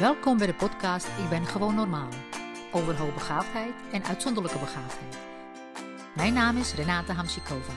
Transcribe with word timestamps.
Welkom 0.00 0.38
bij 0.38 0.46
de 0.46 0.54
podcast 0.54 1.06
Ik 1.06 1.28
ben 1.28 1.46
gewoon 1.46 1.74
normaal. 1.74 2.08
Over 2.72 2.96
hoogbegaafdheid 2.96 3.74
en 3.92 4.04
uitzonderlijke 4.04 4.58
begaafdheid. 4.58 5.18
Mijn 6.16 6.34
naam 6.34 6.56
is 6.56 6.74
Renate 6.74 7.12
Hamsikova. 7.12 7.72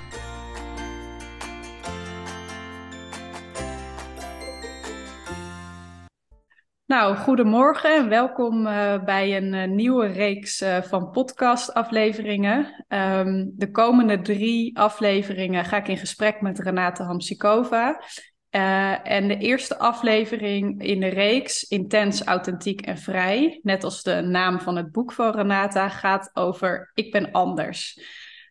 Nou, 6.86 7.16
goedemorgen 7.16 7.96
en 7.96 8.10
welkom 8.10 8.68
uh, 8.68 9.04
bij 9.04 9.38
een 9.38 9.54
uh, 9.54 9.68
nieuwe 9.68 10.06
reeks 10.06 10.62
uh, 10.62 10.82
van 10.82 11.12
podcastafleveringen. 11.12 12.86
Um, 12.88 13.54
de 13.56 13.72
komende 13.72 14.22
drie 14.22 14.78
afleveringen 14.78 15.66
ga 15.66 15.78
ik 15.78 15.88
in 15.88 15.98
gesprek 15.98 16.42
met 16.42 16.60
Renate 16.60 17.04
Hamsikova. 17.04 18.02
En 18.50 19.28
de 19.28 19.38
eerste 19.38 19.78
aflevering 19.78 20.84
in 20.84 21.00
de 21.00 21.08
reeks, 21.08 21.64
Intens, 21.64 22.24
Authentiek 22.24 22.82
en 22.82 22.98
Vrij, 22.98 23.60
net 23.64 23.84
als 23.84 24.04
de 24.04 24.22
naam 24.22 24.60
van 24.60 24.76
het 24.76 24.92
boek 24.92 25.12
van 25.12 25.36
Renata, 25.36 25.90
gaat 25.90 26.30
over 26.34 26.92
Ik 26.94 27.12
ben 27.12 27.32
anders. 27.32 28.00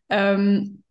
Um, 0.06 0.82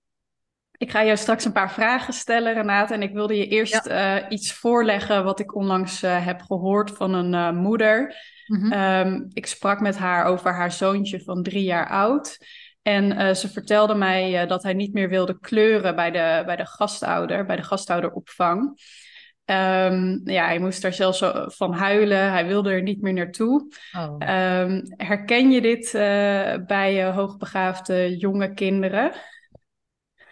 ik 0.77 0.91
ga 0.91 1.04
jou 1.05 1.18
straks 1.18 1.46
een 1.46 1.52
paar 1.52 1.72
vragen 1.72 2.13
stellen, 2.13 2.54
Renate. 2.54 2.94
En 2.94 3.02
ik 3.02 3.13
wilde 3.13 3.38
je 3.38 3.48
eerst 3.48 3.85
ja. 3.85 4.22
uh, 4.22 4.26
iets 4.30 4.54
voorleggen 4.54 5.24
wat 5.24 5.40
ik 5.40 5.55
onlangs 5.55 6.04
uh, 6.04 6.26
heb 6.26 6.41
gehoord 6.41 6.91
van 6.91 7.13
een 7.13 7.55
moeder. 7.55 8.16
Mm-hmm. 8.48 8.74
Um, 8.74 9.27
ik 9.34 9.46
sprak 9.46 9.80
met 9.80 9.98
haar 9.98 10.26
over 10.26 10.54
haar 10.54 10.71
zoontje 10.71 11.21
van 11.21 11.44
drie 11.44 11.63
jaar 11.63 11.90
oud. 11.90 12.38
En 12.88 13.36
ze 13.36 13.50
vertelde 13.50 13.96
mij 13.96 14.48
dat 14.48 14.64
hij 14.64 14.73
niet 14.73 14.94
meer 14.94 15.09
wilde 15.09 15.40
kleuren 15.40 15.96
bij 15.96 16.12
de, 16.12 16.44
bij 16.46 16.55
de 16.55 16.66
gastouder, 16.66 17.46
bij 17.46 17.55
de 17.55 17.63
gastouderopvang. 17.63 18.62
Um, 19.46 20.22
ja, 20.23 20.46
hij 20.46 20.60
moest 20.60 20.82
daar 20.82 20.94
zelfs 20.94 21.23
van 21.46 21.73
huilen. 21.73 22.32
Hij 22.32 22.46
wilde 22.46 22.70
er 22.70 22.82
niet 22.82 23.02
meer 23.02 23.13
naartoe. 23.13 23.72
Oh. 23.98 24.13
Um, 24.13 24.84
herken 24.88 25.52
je 25.52 25.62
dit 25.62 25.91
bij 26.68 27.12
hoogbegaafde 27.12 28.18
jonge 28.18 28.54
kinderen? 28.54 29.12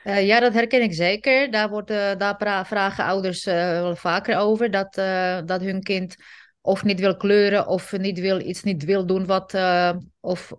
Ja, 0.04 0.40
dat 0.40 0.54
herken 0.54 0.82
ik 0.82 0.94
zeker. 0.94 1.52
Daar, 1.52 1.70
wordt, 1.70 1.88
daar 2.18 2.66
vragen 2.66 3.06
ouders 3.06 3.44
wel 3.46 3.96
vaker 3.96 4.38
over. 4.38 4.72
Dat, 4.72 4.94
dat 5.48 5.62
hun 5.62 5.84
kind 5.84 6.16
of 6.66 6.84
niet 6.84 7.00
wil 7.00 7.18
kleuren 7.18 7.68
of 7.68 7.98
niet 7.98 8.20
wil, 8.20 8.40
iets 8.40 8.64
niet 8.64 8.84
wil 8.84 9.06
doen 9.06 9.26
wat 9.26 9.54
of, 10.20 10.52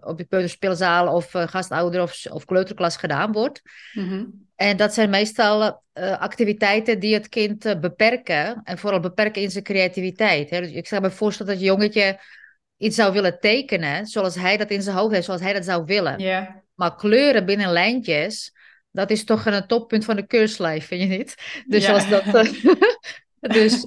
op 0.00 0.18
de 0.18 0.26
peuterspeelzaal 0.28 1.14
of 1.14 1.30
gastouder 1.30 2.02
of, 2.02 2.26
of 2.30 2.44
kleuterklas 2.44 2.96
gedaan 2.96 3.32
wordt. 3.32 3.62
Mm-hmm. 3.92 4.48
En 4.56 4.76
dat 4.76 4.94
zijn 4.94 5.10
meestal 5.10 5.82
activiteiten 6.18 7.00
die 7.00 7.14
het 7.14 7.28
kind 7.28 7.80
beperken. 7.80 8.60
En 8.64 8.78
vooral 8.78 9.00
beperken 9.00 9.42
in 9.42 9.50
zijn 9.50 9.64
creativiteit. 9.64 10.50
Hè. 10.50 10.60
Dus 10.60 10.72
ik 10.72 10.86
zou 10.86 11.02
me 11.02 11.10
voorstellen 11.10 11.52
dat 11.52 11.60
je 11.60 11.68
jongetje 11.68 12.20
iets 12.82 12.96
zou 12.96 13.12
willen 13.12 13.40
tekenen 13.40 14.06
zoals 14.06 14.34
hij 14.34 14.56
dat 14.56 14.70
in 14.70 14.82
zijn 14.82 14.96
hoofd 14.96 15.12
heeft, 15.12 15.24
zoals 15.24 15.40
hij 15.40 15.52
dat 15.52 15.64
zou 15.64 15.84
willen. 15.84 16.18
Yeah. 16.18 16.48
Maar 16.74 16.96
kleuren 16.96 17.46
binnen 17.46 17.72
lijntjes, 17.72 18.52
dat 18.90 19.10
is 19.10 19.24
toch 19.24 19.46
een 19.46 19.66
toppunt 19.66 20.04
van 20.04 20.16
de 20.16 20.26
keurslijf, 20.26 20.86
vind 20.86 21.02
je 21.02 21.08
niet? 21.16 21.34
Dus, 21.66 21.84
ja. 21.84 21.92
als 21.92 22.08
dat, 22.08 22.24
dus 23.56 23.86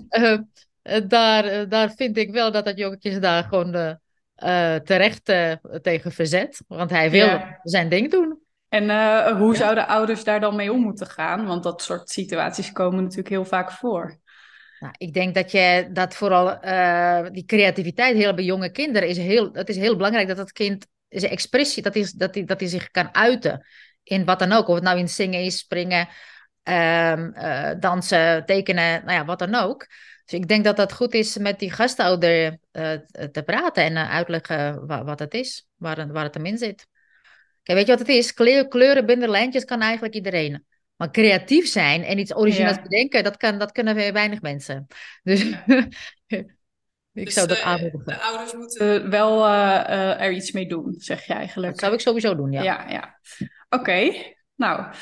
daar, 1.08 1.70
daar 1.70 1.92
vind 1.96 2.18
ik 2.18 2.32
wel 2.32 2.52
dat 2.52 2.66
dat 2.66 2.78
jongetje 2.78 3.20
daar 3.20 3.44
gewoon 3.44 3.76
uh, 3.76 4.76
terecht 4.76 5.34
tegen 5.82 6.12
verzet. 6.12 6.62
Want 6.68 6.90
hij 6.90 7.12
wil 7.12 7.26
ja. 7.26 7.60
zijn 7.64 7.90
ding 7.90 8.12
doen. 8.12 8.40
En 8.70 8.84
hoe 9.38 9.52
ja. 9.52 9.58
zouden 9.58 9.88
ouders 9.88 10.24
daar 10.24 10.40
dan 10.40 10.56
mee 10.56 10.72
om 10.72 10.82
moeten 10.82 11.08
gaan? 11.08 11.46
Want 11.46 11.64
dat 11.64 11.82
soort 11.82 12.10
situaties 12.10 12.72
komen 12.72 13.02
natuurlijk 13.04 13.30
heel 13.30 13.46
vaak 13.46 13.72
voor. 13.72 14.20
Nou, 14.80 14.94
ik 14.98 15.14
denk 15.14 15.36
dat 15.36 15.52
je 15.52 15.90
dat 15.92 16.16
vooral 16.16 16.60
die 17.32 17.46
creativiteit 17.46 18.16
heel 18.16 18.34
bij 18.34 18.44
jonge 18.44 18.72
kinderen 18.72 19.10
is 19.10 19.18
heel, 19.18 19.50
het 19.52 19.70
is 19.70 19.78
heel 19.78 19.96
belangrijk 19.96 20.28
dat 20.28 20.38
het 20.38 20.52
kind 20.52 20.88
zijn 21.10 21.32
expressie, 21.32 21.84
dat, 21.84 21.96
is, 21.96 22.12
dat, 22.12 22.36
hij, 22.36 22.46
dat 22.46 22.60
hij 22.60 22.70
zich 22.70 22.92
kan 22.92 23.16
uiten 23.16 23.66
in 24.04 24.26
wat 24.26 24.40
dan 24.40 24.52
ook. 24.52 24.68
Of 24.68 24.76
het 24.76 24.84
nou 24.84 25.00
in 25.00 25.10
zingen 25.10 25.44
is, 25.44 25.58
springen, 25.58 26.08
uh, 26.64 27.72
dansen, 27.80 28.46
tekenen, 28.46 29.06
nou 29.06 29.18
ja, 29.18 29.26
wat 29.26 29.40
dan 29.40 29.56
ook. 29.56 29.88
Dus 30.26 30.40
ik 30.40 30.48
denk 30.48 30.64
dat 30.64 30.76
dat 30.76 30.94
goed 30.94 31.14
is 31.14 31.38
met 31.38 31.60
die 31.60 31.72
gastouder 31.72 32.58
uh, 32.72 32.92
te 33.32 33.44
praten 33.46 33.84
en 33.84 33.92
uh, 33.92 34.12
uitleggen 34.12 34.88
wat, 34.88 35.04
wat 35.04 35.20
het 35.20 35.34
is, 35.34 35.68
waar, 35.76 36.12
waar 36.12 36.24
het 36.24 36.34
hem 36.34 36.46
in 36.46 36.58
zit. 36.58 36.88
Kijk, 37.64 37.78
weet 37.78 37.88
je 37.88 37.92
wat 37.98 38.08
het 38.08 38.18
is? 38.18 38.34
Kleur, 38.34 38.68
kleuren, 38.68 39.06
binden, 39.06 39.30
lijntjes 39.30 39.66
kan 39.66 39.82
eigenlijk 39.82 40.16
iedereen. 40.16 40.66
Maar 40.96 41.12
creatief 41.12 41.68
zijn 41.68 42.04
en 42.04 42.20
iets 42.20 42.36
origineels 42.36 42.76
ja. 42.76 42.82
bedenken, 42.82 43.24
dat, 43.24 43.38
kan, 43.38 43.60
dat 43.60 43.72
kunnen 43.72 43.96
weer 43.96 44.14
weinig 44.14 44.42
mensen. 44.42 44.88
Dus 45.24 45.46
Ik 47.16 47.26
dus 47.26 47.34
zou 47.34 47.48
dat 47.48 47.58
de, 47.58 47.64
aanmoedigen. 47.64 48.06
De 48.06 48.22
ouders 48.22 48.54
moeten 48.54 49.10
wel 49.10 49.46
uh, 49.46 50.22
er 50.22 50.32
iets 50.32 50.52
mee 50.52 50.68
doen, 50.68 50.96
zeg 50.98 51.26
je 51.26 51.34
eigenlijk. 51.34 51.72
Dat 51.72 51.82
zou 51.82 51.94
ik 51.94 52.00
sowieso 52.00 52.36
doen, 52.36 52.52
ja. 52.52 52.64
Ja, 52.64 52.86
ja. 52.90 53.20
Oké, 53.70 53.82
okay. 53.82 54.38
nou. 54.56 54.94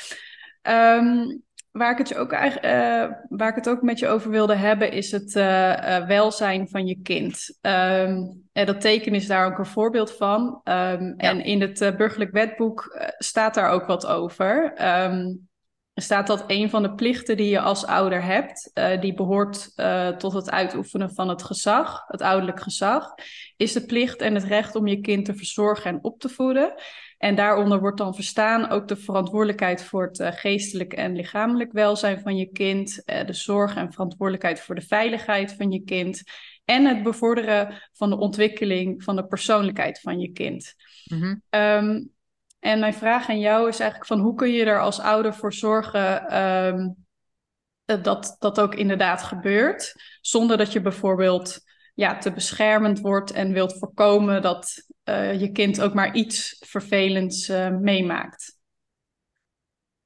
Um, 0.62 1.43
waar, 1.74 1.92
ik 1.92 1.98
het 1.98 2.08
je 2.08 2.16
ook, 2.16 2.32
uh, 2.32 2.40
waar 3.28 3.48
ik 3.48 3.54
het 3.54 3.68
ook 3.68 3.82
met 3.82 3.98
je 3.98 4.08
over 4.08 4.30
wilde 4.30 4.54
hebben, 4.54 4.92
is 4.92 5.10
het 5.10 5.32
welzijn 6.06 6.68
van 6.68 6.86
je 6.86 7.00
kind. 7.02 7.58
Um, 7.60 8.42
en 8.52 8.66
dat 8.66 8.80
teken 8.80 9.14
is 9.14 9.26
daar 9.26 9.46
ook 9.46 9.58
een 9.58 9.66
voorbeeld 9.66 10.16
van. 10.16 10.60
Um, 10.64 10.74
ja. 10.74 11.14
En 11.16 11.44
in 11.44 11.60
het 11.60 11.78
burgerlijk 11.96 12.32
wetboek 12.32 12.98
staat 13.18 13.54
daar 13.54 13.70
ook 13.70 13.86
wat 13.86 14.06
over. 14.06 14.72
Er 15.94 16.02
staat 16.02 16.26
dat 16.26 16.44
een 16.46 16.70
van 16.70 16.82
de 16.82 16.94
plichten 16.94 17.36
die 17.36 17.50
je 17.50 17.60
als 17.60 17.86
ouder 17.86 18.22
hebt, 18.22 18.70
die 19.00 19.14
behoort 19.14 19.72
tot 20.18 20.32
het 20.32 20.50
uitoefenen 20.50 21.14
van 21.14 21.28
het 21.28 21.42
gezag, 21.42 22.04
het 22.06 22.22
ouderlijk 22.22 22.60
gezag, 22.60 23.14
is 23.56 23.72
de 23.72 23.86
plicht 23.86 24.20
en 24.20 24.34
het 24.34 24.44
recht 24.44 24.74
om 24.74 24.86
je 24.86 25.00
kind 25.00 25.24
te 25.24 25.34
verzorgen 25.34 25.90
en 25.90 25.98
op 26.02 26.20
te 26.20 26.28
voeden. 26.28 26.74
En 27.18 27.34
daaronder 27.34 27.80
wordt 27.80 27.98
dan 27.98 28.14
verstaan 28.14 28.68
ook 28.68 28.88
de 28.88 28.96
verantwoordelijkheid 28.96 29.84
voor 29.84 30.02
het 30.02 30.18
uh, 30.18 30.28
geestelijk 30.32 30.92
en 30.92 31.16
lichamelijk 31.16 31.72
welzijn 31.72 32.20
van 32.20 32.36
je 32.36 32.46
kind, 32.46 33.02
de 33.04 33.32
zorg 33.32 33.76
en 33.76 33.92
verantwoordelijkheid 33.92 34.60
voor 34.60 34.74
de 34.74 34.86
veiligheid 34.86 35.52
van 35.52 35.70
je 35.70 35.82
kind 35.82 36.22
en 36.64 36.84
het 36.84 37.02
bevorderen 37.02 37.82
van 37.92 38.10
de 38.10 38.16
ontwikkeling 38.16 39.02
van 39.02 39.16
de 39.16 39.26
persoonlijkheid 39.26 40.00
van 40.00 40.18
je 40.20 40.32
kind. 40.32 40.74
Mm-hmm. 41.04 41.42
Um, 41.50 42.12
en 42.60 42.80
mijn 42.80 42.94
vraag 42.94 43.28
aan 43.28 43.40
jou 43.40 43.68
is 43.68 43.78
eigenlijk 43.78 44.10
van 44.10 44.20
hoe 44.20 44.34
kun 44.34 44.52
je 44.52 44.64
er 44.64 44.80
als 44.80 45.00
ouder 45.00 45.34
voor 45.34 45.52
zorgen 45.52 46.38
um, 46.44 46.96
dat 47.84 48.36
dat 48.38 48.60
ook 48.60 48.74
inderdaad 48.74 49.22
gebeurt, 49.22 49.94
zonder 50.20 50.56
dat 50.56 50.72
je 50.72 50.80
bijvoorbeeld 50.80 51.60
ja, 51.94 52.18
te 52.18 52.32
beschermend 52.32 53.00
wordt 53.00 53.30
en 53.30 53.52
wilt 53.52 53.78
voorkomen 53.78 54.42
dat 54.42 54.86
uh, 55.04 55.40
je 55.40 55.52
kind 55.52 55.80
ook 55.80 55.94
maar 55.94 56.14
iets 56.14 56.56
vervelends 56.60 57.48
uh, 57.48 57.70
meemaakt. 57.70 58.56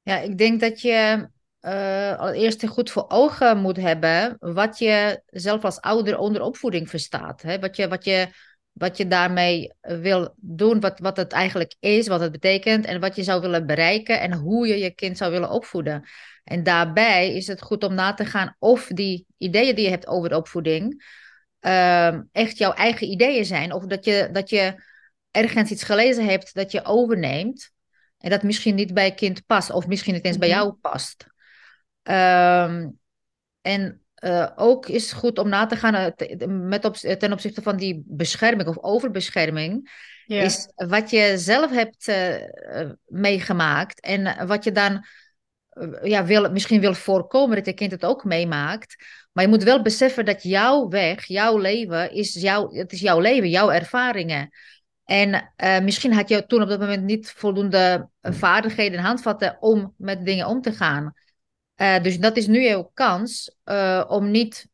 Ja, 0.03 0.19
ik 0.19 0.39
denk 0.39 0.61
dat 0.61 0.81
je 0.81 1.29
uh, 1.61 2.19
allereerst 2.19 2.67
goed 2.67 2.91
voor 2.91 3.05
ogen 3.09 3.59
moet 3.59 3.77
hebben 3.77 4.37
wat 4.39 4.79
je 4.79 5.23
zelf 5.27 5.65
als 5.65 5.81
ouder 5.81 6.19
onder 6.19 6.43
opvoeding 6.43 6.91
verstaat. 6.91 7.43
Hè? 7.43 7.59
Wat, 7.59 7.77
je, 7.77 7.89
wat 7.89 8.05
je 8.05 8.29
wat 8.79 8.97
je 8.97 9.07
daarmee 9.07 9.73
wil 9.81 10.35
doen, 10.37 10.81
wat, 10.81 10.99
wat 10.99 11.17
het 11.17 11.33
eigenlijk 11.33 11.75
is, 11.81 12.07
wat 12.07 12.21
het 12.21 12.33
betekent 12.33 12.85
en 12.85 13.01
wat 13.01 13.17
je 13.17 13.23
zou 13.23 13.41
willen 13.41 13.67
bereiken 13.67 14.21
en 14.21 14.33
hoe 14.33 14.67
je 14.67 14.79
je 14.79 14.91
kind 14.91 15.17
zou 15.17 15.31
willen 15.31 15.51
opvoeden. 15.51 16.09
En 16.45 16.63
daarbij 16.63 17.35
is 17.35 17.47
het 17.47 17.63
goed 17.63 17.85
om 17.85 17.95
na 17.95 18.15
te 18.15 18.25
gaan 18.25 18.57
of 18.59 18.87
die 18.87 19.27
ideeën 19.37 19.75
die 19.75 19.85
je 19.85 19.91
hebt 19.91 20.07
over 20.07 20.29
de 20.29 20.37
opvoeding 20.37 21.05
uh, 21.61 22.15
echt 22.33 22.59
jouw 22.59 22.73
eigen 22.73 23.11
ideeën 23.11 23.45
zijn. 23.45 23.73
Of 23.73 23.85
dat 23.85 24.05
je, 24.05 24.29
dat 24.33 24.51
je 24.51 24.83
ergens 25.43 25.71
iets 25.71 25.83
gelezen 25.83 26.25
hebt 26.25 26.55
dat 26.55 26.73
je 26.73 26.85
overneemt 26.85 27.71
en 28.19 28.31
dat 28.31 28.43
misschien 28.43 28.75
niet 28.75 28.95
bij 28.95 29.05
je 29.05 29.15
kind 29.15 29.47
past 29.47 29.71
of 29.71 29.87
misschien 29.87 30.15
niet 30.15 30.25
eens 30.25 30.39
bij 30.39 30.49
jou 30.49 30.73
past. 30.73 31.27
Um, 32.03 32.99
en 33.61 34.03
uh, 34.25 34.51
ook 34.57 34.89
is 34.89 35.11
het 35.11 35.19
goed 35.19 35.39
om 35.39 35.49
na 35.49 35.67
te 35.67 35.77
gaan 35.77 35.95
uh, 35.95 36.47
met 36.49 36.85
op, 36.85 36.97
ten 36.97 37.33
opzichte 37.33 37.63
van 37.63 37.77
die 37.77 38.03
bescherming 38.07 38.69
of 38.69 38.79
overbescherming. 38.79 39.91
Yeah. 40.27 40.45
Is 40.45 40.69
wat 40.75 41.11
je 41.11 41.39
zelf 41.39 41.71
hebt 41.71 42.09
uh, 42.09 42.91
meegemaakt 43.07 44.01
en 44.01 44.47
wat 44.47 44.65
je 44.65 44.73
dan 44.73 45.05
ja, 46.03 46.25
wil, 46.25 46.51
misschien 46.51 46.81
wil 46.81 46.95
voorkomen 46.95 47.57
dat 47.57 47.67
je 47.67 47.73
kind 47.73 47.91
het 47.91 48.05
ook 48.05 48.25
meemaakt. 48.25 49.05
Maar 49.33 49.45
je 49.45 49.51
moet 49.51 49.63
wel 49.63 49.83
beseffen 49.83 50.25
dat 50.25 50.43
jouw 50.43 50.89
weg, 50.89 51.25
jouw 51.25 51.59
leven, 51.59 52.13
is 52.13 52.35
jouw, 52.35 52.71
het 52.73 52.93
is 52.93 53.01
jouw 53.01 53.21
leven, 53.21 53.49
jouw 53.49 53.71
ervaringen. 53.71 54.49
En 55.09 55.53
misschien 55.85 56.13
had 56.13 56.29
je 56.29 56.47
toen 56.47 56.63
op 56.63 56.69
dat 56.69 56.81
moment 56.81 57.05
niet 57.05 57.31
voldoende 57.31 58.09
vaardigheden 58.21 58.99
en 58.99 59.05
handvatten 59.05 59.57
om 59.61 59.95
met 59.97 60.25
dingen 60.25 60.47
om 60.47 60.61
te 60.61 60.73
gaan. 60.73 61.13
Uh, 61.77 62.03
dus 62.03 62.19
dat 62.19 62.37
is 62.37 62.47
nu 62.47 62.63
jouw 62.63 62.91
kans 62.95 63.57
om 64.09 64.31
niet 64.31 64.69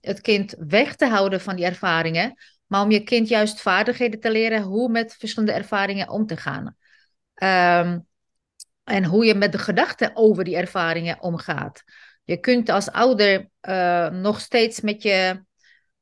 het 0.00 0.20
kind 0.20 0.54
weg 0.58 0.96
te 0.96 1.06
houden 1.06 1.40
van 1.40 1.56
die 1.56 1.64
ervaringen, 1.64 2.34
maar 2.66 2.82
om 2.82 2.90
je 2.90 3.02
kind 3.02 3.28
juist 3.28 3.60
vaardigheden 3.60 4.20
te 4.20 4.30
leren 4.30 4.62
hoe 4.62 4.90
met 4.90 5.16
verschillende 5.18 5.54
ervaringen 5.54 6.08
om 6.08 6.26
te 6.26 6.36
gaan. 6.36 6.76
Um, 7.84 8.06
en 8.84 9.04
hoe 9.04 9.24
je 9.24 9.34
met 9.34 9.52
de 9.52 9.58
gedachten 9.58 10.10
over 10.14 10.44
die 10.44 10.56
ervaringen 10.56 11.22
omgaat. 11.22 11.82
Je 12.24 12.36
kunt 12.36 12.68
als 12.68 12.90
ouder 12.90 13.48
nog 14.10 14.40
steeds 14.40 14.80
met 14.80 15.02
je 15.02 15.44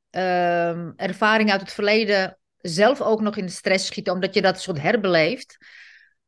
ehm, 0.09 0.91
ervaring 0.95 1.51
uit 1.51 1.61
het 1.61 1.71
verleden 1.71 2.36
zelf 2.61 3.01
ook 3.01 3.21
nog 3.21 3.35
in 3.35 3.45
de 3.45 3.51
stress 3.51 3.85
schieten, 3.85 4.13
omdat 4.13 4.33
je 4.33 4.41
dat 4.41 4.61
soort 4.61 4.81
herbeleeft. 4.81 5.57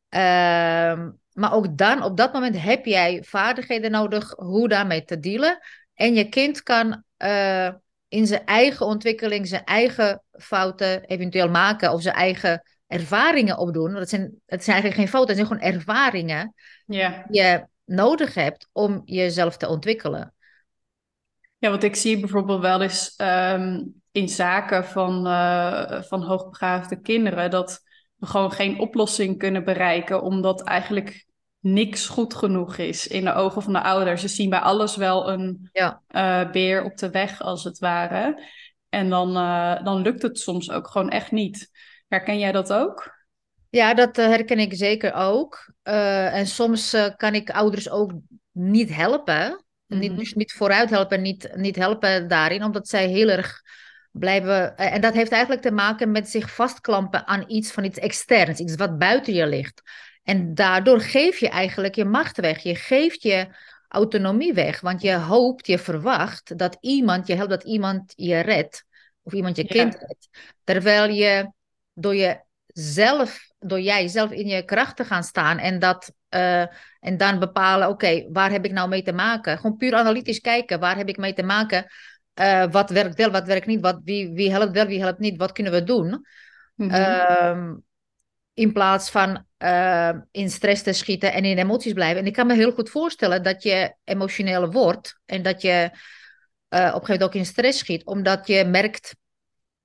Ehm, 0.10 1.10
maar 1.34 1.54
ook 1.54 1.78
dan, 1.78 2.04
op 2.04 2.18
dat 2.18 2.34
moment 2.34 2.62
heb 2.62 2.86
jij 2.86 3.24
vaardigheden 3.24 3.92
nodig 3.92 4.34
hoe 4.36 4.68
daarmee 4.68 5.04
te 5.04 5.20
dealen. 5.20 5.60
En 5.94 6.14
je 6.14 6.30
kind 6.30 6.64
kan 6.64 7.04
eh, 7.18 7.70
in 8.08 8.28
zijn 8.28 8.46
eigen 8.46 8.86
ontwikkeling 8.86 9.48
zijn 9.48 9.64
eigen 9.64 10.24
fouten 10.32 11.04
eventueel 11.06 11.50
maken 11.50 11.92
of 11.92 12.02
zijn 12.02 12.16
eigen 12.16 12.64
ervaringen 12.88 13.58
opdoen. 13.58 13.94
Dat 13.94 14.10
zijn, 14.10 14.22
het 14.46 14.64
zijn 14.64 14.76
eigenlijk 14.82 14.96
geen 14.96 15.08
fouten, 15.08 15.38
het 15.38 15.48
zijn 15.48 15.60
gewoon 15.60 15.76
ervaringen 15.76 16.54
Ja. 16.86 17.26
die 17.28 17.42
je 17.42 17.66
nodig 17.86 18.34
hebt 18.34 18.68
om 18.72 19.02
jezelf 19.06 19.58
te 19.58 19.68
ontwikkelen. 19.68 20.34
Ja, 21.58 21.70
want 21.70 21.84
ik 21.84 21.96
zie 21.96 22.20
bijvoorbeeld 22.20 22.62
wel 22.62 22.82
eens 22.82 23.14
ehm, 23.16 23.84
in 24.12 24.30
zaken 24.30 24.86
van, 24.86 25.28
eh, 25.28 26.02
van 26.02 26.24
hoogbegaafde 26.24 27.02
kinderen 27.02 27.50
dat 27.52 27.80
we 28.16 28.26
gewoon 28.26 28.52
geen 28.52 28.80
oplossing 28.80 29.38
kunnen 29.38 29.64
bereiken, 29.64 30.22
omdat 30.22 30.64
eigenlijk 30.64 31.26
niks 31.60 32.08
goed 32.08 32.34
genoeg 32.34 32.78
is 32.78 33.08
in 33.08 33.24
de 33.24 33.34
ogen 33.34 33.62
van 33.62 33.74
de 33.74 33.82
ouders. 33.82 34.22
Ze 34.22 34.28
zien 34.28 34.50
bij 34.50 34.60
alles 34.60 34.96
wel 34.96 35.30
een 35.30 35.70
Ja. 35.72 36.02
eh, 36.08 36.52
beer 36.52 36.84
op 36.84 36.98
de 36.98 37.10
weg, 37.10 37.42
als 37.42 37.64
het 37.64 37.80
ware. 37.80 38.44
En 38.90 39.10
dan, 39.10 39.36
eh, 39.36 39.84
dan 39.84 40.02
lukt 40.02 40.22
het 40.22 40.40
soms 40.40 40.72
ook 40.72 40.88
gewoon 40.88 41.10
echt 41.10 41.32
niet. 41.32 41.70
Herken 42.08 42.40
jij 42.40 42.52
dat 42.52 42.74
ook? 42.74 43.18
Ja, 43.70 43.94
dat 43.94 44.16
herken 44.16 44.60
ik 44.60 44.74
zeker 44.74 45.14
ook. 45.14 45.74
En 45.84 46.48
soms 46.48 46.96
kan 47.16 47.34
ik 47.36 47.50
ouders 47.50 47.90
ook 47.90 48.12
niet 48.52 48.96
helpen. 48.96 49.64
Niet, 49.88 50.10
Mhm. 50.12 50.20
dus 50.20 50.34
niet 50.34 50.54
vooruit 50.54 50.90
helpen, 50.90 51.22
niet, 51.22 51.50
niet 51.56 51.76
helpen 51.76 52.28
daarin, 52.28 52.64
omdat 52.64 52.88
zij 52.88 53.08
heel 53.08 53.30
erg 53.30 53.62
blijven. 54.12 54.78
eh, 54.78 54.94
En 54.94 55.02
dat 55.02 55.14
heeft 55.14 55.32
eigenlijk 55.32 55.62
te 55.62 55.72
maken 55.72 56.12
met 56.12 56.30
zich 56.30 56.54
vastklampen 56.56 57.28
aan 57.28 57.44
iets 57.48 57.72
van 57.72 57.84
iets 57.84 58.00
externs, 58.00 58.60
iets 58.60 58.76
wat 58.76 58.98
buiten 58.98 59.34
je 59.34 59.48
ligt. 59.48 59.82
En 60.24 60.54
daardoor 60.54 61.02
geef 61.02 61.38
je 61.40 61.50
eigenlijk 61.50 61.96
je 61.96 62.06
macht 62.06 62.38
weg. 62.38 62.64
Je 62.64 62.76
geeft 62.76 63.22
je 63.22 63.48
autonomie 63.88 64.54
weg, 64.54 64.80
want 64.82 65.02
je 65.02 65.16
hoopt, 65.16 65.68
je 65.68 65.80
verwacht 65.80 66.58
dat 66.58 66.78
iemand 66.80 67.28
je 67.28 67.36
helpt, 67.36 67.50
dat 67.50 67.64
iemand 67.64 68.14
je 68.16 68.40
redt. 68.40 68.86
Of 69.24 69.34
iemand 69.34 69.56
je 69.56 69.64
Ja. 69.68 69.74
kind 69.74 69.96
redt. 69.96 70.30
Terwijl 70.64 71.10
je 71.10 71.52
door 71.94 72.16
je 72.16 72.40
zelf, 72.68 73.48
door 73.60 73.80
jij 73.80 74.08
zelf 74.08 74.32
in 74.32 74.48
je 74.48 74.66
kracht 74.66 74.96
te 74.96 75.06
gaan 75.06 75.24
staan 75.24 75.58
en 75.58 75.80
dat 75.80 76.12
eh, 76.30 76.62
en 77.00 77.18
dan 77.18 77.40
bepalen, 77.40 77.90
oké, 77.90 78.26
waar 78.32 78.52
heb 78.52 78.66
ik 78.66 78.72
nou 78.72 78.90
mee 78.90 79.04
te 79.04 79.14
maken? 79.14 79.58
Gewoon 79.58 79.78
puur 79.78 79.96
analytisch 79.96 80.40
kijken, 80.40 80.80
waar 80.80 80.98
heb 80.98 81.08
ik 81.10 81.18
mee 81.18 81.34
te 81.34 81.44
maken? 81.44 81.86
Eh, 82.40 82.72
wat 82.72 82.90
werkt 82.90 83.16
wel, 83.16 83.32
wat 83.32 83.48
werkt 83.48 83.66
niet? 83.66 83.82
Wat, 83.82 84.00
wie, 84.04 84.34
wie 84.34 84.52
helpt 84.52 84.72
wel, 84.74 84.86
wie 84.86 85.00
helpt 85.00 85.20
niet? 85.20 85.38
Wat 85.38 85.52
kunnen 85.52 85.74
we 85.74 85.84
doen? 85.84 86.26
Mhm. 86.76 86.90
Ehm, 86.90 87.76
in 88.54 88.74
plaats 88.74 89.10
van 89.10 89.46
eh, 89.58 90.12
in 90.32 90.50
stress 90.50 90.84
te 90.84 90.94
schieten 90.94 91.34
en 91.34 91.46
in 91.46 91.58
emoties 91.58 91.94
blijven. 91.94 92.22
En 92.22 92.28
ik 92.28 92.34
kan 92.34 92.48
me 92.48 92.54
heel 92.54 92.72
goed 92.72 92.90
voorstellen 92.90 93.44
dat 93.44 93.64
je 93.64 93.96
emotioneel 94.04 94.72
wordt 94.72 95.20
en 95.26 95.42
dat 95.42 95.62
je 95.62 95.70
eh, 95.70 95.90
op 95.90 95.92
een 96.70 96.84
gegeven 96.86 97.04
moment 97.08 97.24
ook 97.24 97.34
in 97.34 97.46
stress 97.46 97.80
schiet, 97.80 98.06
omdat 98.06 98.48
je 98.48 98.66
merkt 98.66 99.16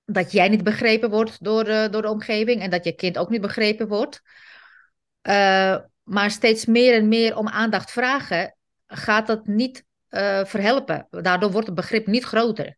dat 0.04 0.32
jij 0.32 0.48
niet 0.48 0.64
begrepen 0.64 1.10
wordt 1.10 1.44
door, 1.44 1.64
de- 1.64 1.88
door 1.90 2.02
de 2.02 2.10
omgeving 2.10 2.60
en 2.60 2.70
dat 2.70 2.84
je 2.84 2.92
kind 2.92 3.18
ook 3.18 3.30
niet 3.30 3.40
begrepen 3.40 3.88
wordt. 3.88 4.22
Eh, 5.20 5.76
maar 6.02 6.30
steeds 6.30 6.64
meer 6.66 6.94
en 6.94 7.08
meer 7.08 7.36
om 7.36 7.48
aandacht 7.48 7.90
vragen, 7.90 8.56
gaat 8.86 9.26
dat 9.26 9.46
niet 9.46 9.84
eh, 10.14 10.44
verhelpen. 10.44 11.06
Daardoor 11.10 11.50
wordt 11.50 11.66
het 11.66 11.76
begrip 11.76 12.06
niet 12.06 12.24
groter. 12.24 12.76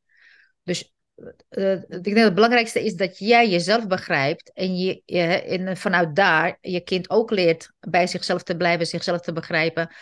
Dus 0.62 0.94
eh, 1.48 1.72
ik 1.72 2.04
denk 2.04 2.16
dat 2.16 2.24
het 2.24 2.34
belangrijkste 2.34 2.84
is 2.84 2.94
dat 2.94 3.18
jij 3.18 3.48
jezelf 3.48 3.86
begrijpt 3.86 4.52
en, 4.52 4.76
je, 4.76 5.02
je, 5.04 5.72
vanuit 5.76 6.16
daar 6.16 6.58
je 6.60 6.80
kind 6.80 7.10
ook 7.10 7.30
leert 7.30 7.72
bij 7.80 8.06
zichzelf 8.06 8.42
te 8.42 8.56
blijven, 8.56 8.86
zichzelf 8.86 9.20
te 9.20 9.32
begrijpen. 9.32 9.94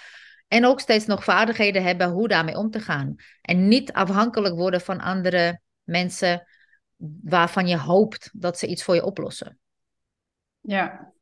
En 0.48 0.66
ook 0.66 0.80
steeds 0.80 1.06
nog 1.06 1.24
vaardigheden 1.24 1.82
hebben 1.82 2.08
hoe 2.08 2.28
daarmee 2.28 2.56
om 2.56 2.70
te 2.70 2.80
gaan. 2.80 3.14
En 3.40 3.68
niet 3.68 3.92
afhankelijk 3.92 4.54
worden 4.54 4.80
van 4.80 5.00
andere 5.00 5.60
mensen 5.82 6.46
waarvan 7.22 7.66
je 7.66 7.78
hoopt 7.78 8.30
dat 8.32 8.58
ze 8.58 8.66
iets 8.66 8.82
voor 8.82 8.94
je 8.94 9.04
oplossen. 9.04 9.58
Ja, 10.60 11.13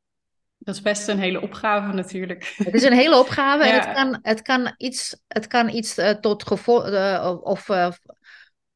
dat 0.63 0.75
is 0.75 0.81
best 0.81 1.07
een 1.07 1.19
hele 1.19 1.41
opgave 1.41 1.93
natuurlijk. 1.93 2.53
Het 2.57 2.73
is 2.73 2.83
een 2.83 2.93
hele 2.93 3.17
opgave 3.17 3.63
en 3.63 3.79
het 3.79 3.93
kan, 3.97 4.19
het 4.21 4.41
kan 4.41 4.73
iets, 4.77 5.17
het 5.27 5.47
kan 5.47 5.69
iets 5.69 5.97
eh, 5.97 6.09
tot 6.09 6.47
gevolg 6.47 6.87
eh, 6.87 7.37
of 7.41 7.69
eh, 7.69 7.91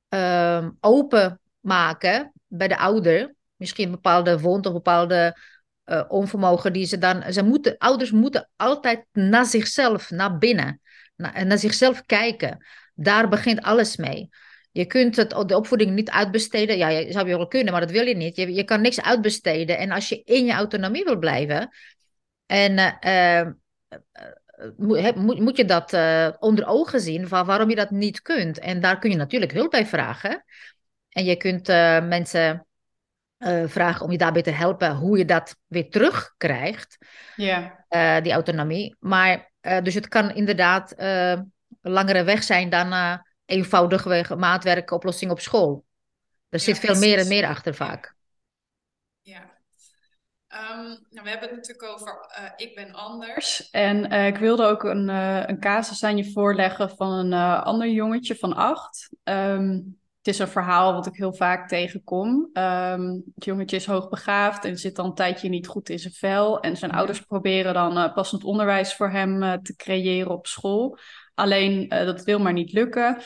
ehm, 0.10 0.70
open 0.80 1.40
maken 1.60 2.32
bij 2.48 2.68
de 2.68 2.78
ouder. 2.78 3.36
Misschien 3.56 3.86
een 3.86 3.92
bepaalde 3.92 4.40
wond 4.40 4.66
of 4.66 4.74
bepaalde 4.74 5.38
onvermogen 6.08 6.74
die 6.74 6.86
ze 6.86 6.98
dan. 6.98 7.34
Ze 7.34 7.44
moeten, 7.44 7.78
ouders 7.78 8.12
moeten 8.12 8.50
altijd 8.56 9.06
naar 9.12 9.46
zichzelf, 9.46 10.10
naar 10.10 10.38
binnen, 10.38 10.82
naar, 11.16 11.46
naar 11.46 11.58
zichzelf 11.58 12.06
kijken. 12.06 12.66
Daar 12.96 13.30
begint 13.30 13.62
alles 13.62 13.98
mee. 13.98 14.30
Je 14.78 14.86
kunt 14.86 15.16
het, 15.16 15.30
de 15.30 15.56
opvoeding 15.56 15.92
niet 15.92 16.10
uitbesteden. 16.10 16.78
Ja, 16.78 16.88
je 16.90 17.12
zou 17.12 17.28
je 17.28 17.38
wel 17.38 17.48
kunnen, 17.48 17.72
maar 17.72 17.82
dat 17.82 17.92
wil 17.92 18.06
je 18.06 18.16
niet. 18.16 18.36
Je, 18.36 18.54
je 18.54 18.64
kan 18.64 18.82
niks 18.82 19.02
uitbesteden. 19.02 19.78
En 19.78 19.92
als 19.92 20.10
je 20.10 20.22
in 20.24 20.46
je 20.46 20.52
autonomie 20.52 21.04
wil 21.04 21.18
blijven. 21.18 21.70
En 22.46 22.78
eh, 23.00 23.40
eh, 23.40 23.48
moet, 24.78 25.00
heb- 25.00 25.16
moet, 25.16 25.40
moet 25.40 25.58
je 25.58 25.66
dat 25.66 25.94
eh, 25.94 26.30
onder 26.40 26.68
ogen 26.68 27.00
zien 27.00 27.28
van 27.28 27.46
waarom 27.46 27.70
je 27.70 27.76
dat 27.76 27.90
niet 27.90 28.22
kunt. 28.22 28.60
En 28.60 28.80
daar 28.82 29.00
kun 29.00 29.10
je 29.10 29.16
natuurlijk 29.16 29.52
hulp 29.52 29.72
bij 29.72 29.86
vragen. 29.86 30.44
En 31.10 31.26
je 31.26 31.36
kunt 31.36 31.70
eh, 31.70 32.08
mensen 32.08 32.68
eh, 33.38 33.64
vragen 33.66 34.06
om 34.06 34.12
je 34.12 34.18
daarbij 34.18 34.42
te 34.42 34.52
helpen 34.52 34.96
hoe 34.96 35.18
je 35.18 35.26
dat 35.26 35.56
weer 35.68 35.90
terugkrijgt, 35.90 36.98
Ja, 37.36 37.86
eh, 37.88 38.22
die 38.22 38.32
autonomie. 38.32 38.96
Maar 39.00 39.52
eh, 39.60 39.82
dus 39.82 39.94
het 39.94 40.08
kan 40.08 40.36
inderdaad 40.36 40.92
eh, 40.92 41.40
langere 41.82 42.24
weg 42.24 42.44
zijn 42.44 42.70
dan 42.70 43.20
eh 43.48 43.56
eenvoudig 43.56 44.36
maatwerk 44.36 44.92
oplossing 44.92 45.32
op 45.32 45.40
school. 45.40 45.86
Er 46.50 46.60
zit 46.60 46.80
veel 46.80 46.96
meer 46.96 47.18
en 47.18 47.28
meer 47.28 47.48
achter 47.48 47.76
vaak. 47.76 48.16
Ja. 49.22 49.56
Ehm, 50.48 50.84
nou, 50.88 51.24
we 51.24 51.30
hebben 51.30 51.50
het 51.50 51.58
natuurlijk 51.58 51.94
over 51.94 52.28
eh, 52.30 52.44
ik 52.56 52.76
ben 52.76 52.94
anders. 52.94 53.70
En 53.70 54.10
eh, 54.10 54.28
ik 54.28 54.38
wilde 54.38 54.66
ook 54.66 54.84
een, 54.84 55.10
eh, 55.10 55.44
een 55.46 55.60
casus 55.60 56.04
aan 56.04 56.18
je 56.18 56.32
voorleggen 56.32 56.90
van 56.90 57.12
een 57.12 57.34
ander 57.64 57.90
jongetje 57.90 58.36
van 58.36 58.54
acht. 58.56 59.10
Ehm, 59.24 59.72
het 60.18 60.36
is 60.36 60.40
een 60.40 60.48
verhaal 60.48 60.94
wat 60.94 61.06
ik 61.06 61.16
heel 61.16 61.34
vaak 61.34 61.68
tegenkom. 61.68 62.50
Ehm, 62.54 63.10
het 63.36 63.46
jongetje 63.46 63.76
is 63.76 63.86
hoogbegaafd 63.86 64.66
en 64.66 64.78
zit 64.78 64.96
dan 64.96 65.06
een 65.06 65.14
tijdje 65.14 65.50
niet 65.50 65.68
goed 65.68 65.90
in 65.90 66.00
zijn 66.00 66.14
vel. 66.14 66.60
En 66.60 66.78
zijn 66.78 66.92
ouders 66.92 67.22
proberen 67.22 67.74
dan 67.74 68.14
passend 68.14 68.44
onderwijs 68.44 68.96
voor 68.96 69.10
hem 69.10 69.64
te 69.64 69.76
creëren 69.76 70.32
op 70.32 70.48
school. 70.48 70.98
Alleen 71.38 71.90
eh, 71.90 72.06
dat 72.06 72.24
wil 72.24 72.40
maar 72.40 72.54
niet 72.54 72.72
lukken. 72.72 73.22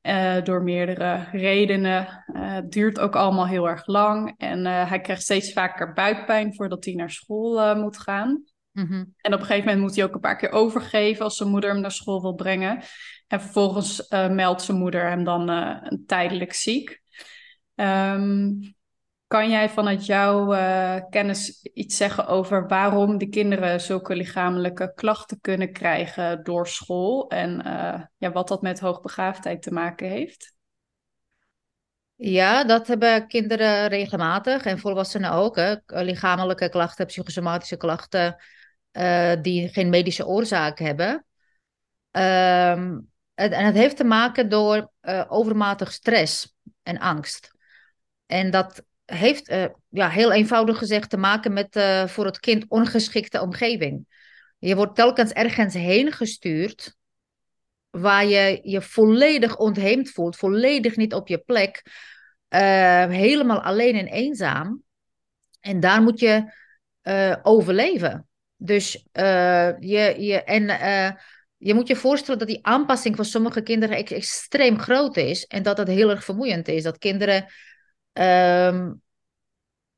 eh, 0.00 0.42
door 0.42 0.62
meerdere 0.62 1.28
redenen. 1.32 2.24
Eh, 2.26 2.52
het 2.54 2.72
duurt 2.72 2.98
ook 2.98 3.16
allemaal 3.16 3.46
heel 3.46 3.68
erg 3.68 3.86
lang. 3.86 4.34
En 4.36 4.66
hij 4.66 5.00
krijgt 5.00 5.22
steeds 5.22 5.52
vaker 5.52 5.92
buikpijn 5.92 6.54
voordat 6.54 6.84
hij 6.84 6.94
naar 6.94 7.10
school 7.10 7.76
moet 7.76 7.98
gaan. 7.98 8.44
Mhm. 8.72 9.04
En 9.16 9.34
op 9.34 9.40
een 9.40 9.46
gegeven 9.46 9.64
moment 9.64 9.80
moet 9.80 9.96
hij 9.96 10.04
ook 10.04 10.14
een 10.14 10.20
paar 10.20 10.36
keer 10.36 10.50
overgeven 10.50 11.24
als 11.24 11.36
zijn 11.36 11.48
moeder 11.48 11.70
hem 11.70 11.80
naar 11.80 11.90
school 11.90 12.22
wil 12.22 12.34
brengen. 12.34 12.82
En 13.26 13.40
vervolgens 13.40 14.08
meldt 14.08 14.62
zijn 14.62 14.78
moeder 14.78 15.08
hem 15.08 15.24
dan 15.24 15.50
tijdelijk 16.06 16.52
ziek. 16.52 17.02
Ehm, 17.74 18.50
kan 19.32 19.50
jij 19.50 19.68
vanuit 19.68 20.06
jouw 20.06 20.52
eh, 20.52 20.96
kennis 21.10 21.62
iets 21.62 21.96
zeggen 21.96 22.26
over 22.26 22.68
waarom 22.68 23.18
de 23.18 23.28
kinderen 23.28 23.80
zulke 23.80 24.14
lichamelijke 24.14 24.92
klachten 24.94 25.40
kunnen 25.40 25.72
krijgen 25.72 26.44
door 26.44 26.68
school? 26.68 27.28
En 27.28 27.62
eh, 27.64 28.02
ja, 28.16 28.32
wat 28.32 28.48
dat 28.48 28.62
met 28.62 28.80
hoogbegaafdheid 28.80 29.62
te 29.62 29.72
maken 29.72 30.08
heeft? 30.08 30.54
Ja, 32.14 32.64
dat 32.64 32.86
hebben 32.86 33.26
kinderen 33.26 33.88
regelmatig 33.88 34.64
en 34.64 34.78
volwassenen 34.78 35.32
ook. 35.32 35.56
Hè. 35.56 35.74
Lichamelijke 35.86 36.68
klachten, 36.68 37.06
psychosomatische 37.06 37.76
klachten 37.76 38.36
eh, 38.90 39.32
die 39.42 39.68
geen 39.68 39.88
medische 39.88 40.26
oorzaak 40.26 40.78
hebben. 40.78 41.26
Ehm, 42.10 42.98
het- 43.34 43.52
en 43.52 43.64
het 43.64 43.74
heeft 43.74 43.96
te 43.96 44.04
maken 44.04 44.48
door 44.48 44.90
overmatig 45.28 45.92
stress 45.92 46.54
en 46.82 46.98
angst. 46.98 47.50
En 48.26 48.50
dat 48.50 48.82
heeft, 49.14 49.48
eh, 49.48 49.64
ja, 49.88 50.08
heel 50.08 50.32
eenvoudig 50.32 50.78
gezegd, 50.78 51.10
te 51.10 51.16
maken 51.16 51.52
met 51.52 51.76
eh, 51.76 52.06
voor 52.06 52.24
het 52.24 52.40
kind 52.40 52.64
ongeschikte 52.68 53.40
omgeving. 53.40 54.06
Je 54.58 54.76
wordt 54.76 54.94
telkens 54.94 55.32
ergens 55.32 55.74
heen 55.74 56.12
gestuurd 56.12 56.96
waar 57.90 58.26
je 58.26 58.60
je 58.62 58.82
volledig 58.82 59.56
ontheemd 59.58 60.10
voelt, 60.10 60.36
volledig 60.36 60.96
niet 60.96 61.14
op 61.14 61.28
je 61.28 61.38
plek, 61.38 61.82
eh, 62.48 63.06
helemaal 63.06 63.62
alleen 63.62 63.96
en 63.96 64.06
eenzaam. 64.06 64.82
En 65.60 65.80
daar 65.80 66.02
moet 66.02 66.20
je 66.20 66.60
overleven. 67.42 68.28
Dus 68.56 69.06
je, 69.12 70.14
je, 70.18 70.42
en 70.44 70.66
je 71.62 71.74
moet 71.74 71.88
je 71.88 71.96
voorstellen 71.96 72.38
dat 72.38 72.48
die 72.48 72.66
aanpassing 72.66 73.16
van 73.16 73.24
sommige 73.24 73.62
kinderen 73.62 73.96
ex- 73.96 74.12
extreem 74.12 74.78
groot 74.78 75.16
is 75.16 75.46
en 75.46 75.62
dat 75.62 75.76
dat 75.76 75.86
heel 75.86 76.10
erg 76.10 76.24
vermoeiend 76.24 76.68
is. 76.68 76.82
Dat 76.82 76.98
kinderen, 76.98 77.46
ehm, 78.12 78.92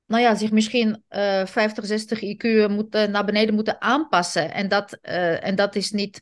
nou 0.06 0.22
ja, 0.22 0.34
zich 0.34 0.50
misschien 0.50 1.04
eh 1.08 1.46
50, 1.46 1.84
60 1.86 2.20
IQ 2.20 2.68
moeten, 2.70 3.10
naar 3.10 3.24
beneden 3.24 3.54
moeten 3.54 3.80
aanpassen. 3.80 4.52
En 4.52 4.68
dat, 4.68 4.98
eh, 5.02 5.44
en 5.46 5.54
dat 5.54 5.74
is 5.74 5.90
niet, 5.90 6.20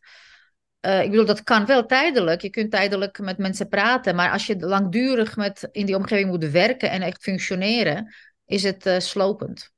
eh, 0.81 1.03
ik 1.03 1.11
bedoel, 1.11 1.27
dat 1.27 1.43
kan 1.43 1.67
wel 1.67 1.87
tijdelijk. 1.87 2.41
Je 2.43 2.51
kunt 2.51 2.71
tijdelijk 2.71 3.19
met 3.19 3.39
mensen 3.39 3.69
praten, 3.69 4.15
maar 4.15 4.31
als 4.31 4.47
je 4.47 4.59
langdurig 4.59 5.37
met, 5.37 5.69
in 5.73 5.87
die 5.87 5.97
omgeving 5.97 6.29
moet 6.31 6.51
werken 6.51 6.91
en 6.91 7.03
echt 7.03 7.23
functioneren, 7.23 8.15
is 8.47 8.63
het 8.63 8.87
eh, 8.87 8.99
slopend. 8.99 9.71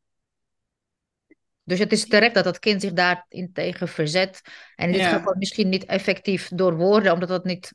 Dus 1.64 1.78
het 1.78 1.92
is 1.92 2.08
terecht 2.08 2.34
dat 2.34 2.44
dat 2.44 2.58
kind 2.58 2.80
zich 2.80 2.92
daarin 2.92 3.50
tegen 3.52 3.88
verzet. 3.88 4.40
En 4.76 4.86
in 4.86 4.92
dit 4.92 5.00
Ja. 5.02 5.16
geval 5.18 5.34
misschien 5.38 5.68
niet 5.68 5.84
effectief 5.84 6.48
door 6.48 6.76
woorden, 6.76 7.12
omdat 7.12 7.28
het 7.28 7.44
niet 7.44 7.74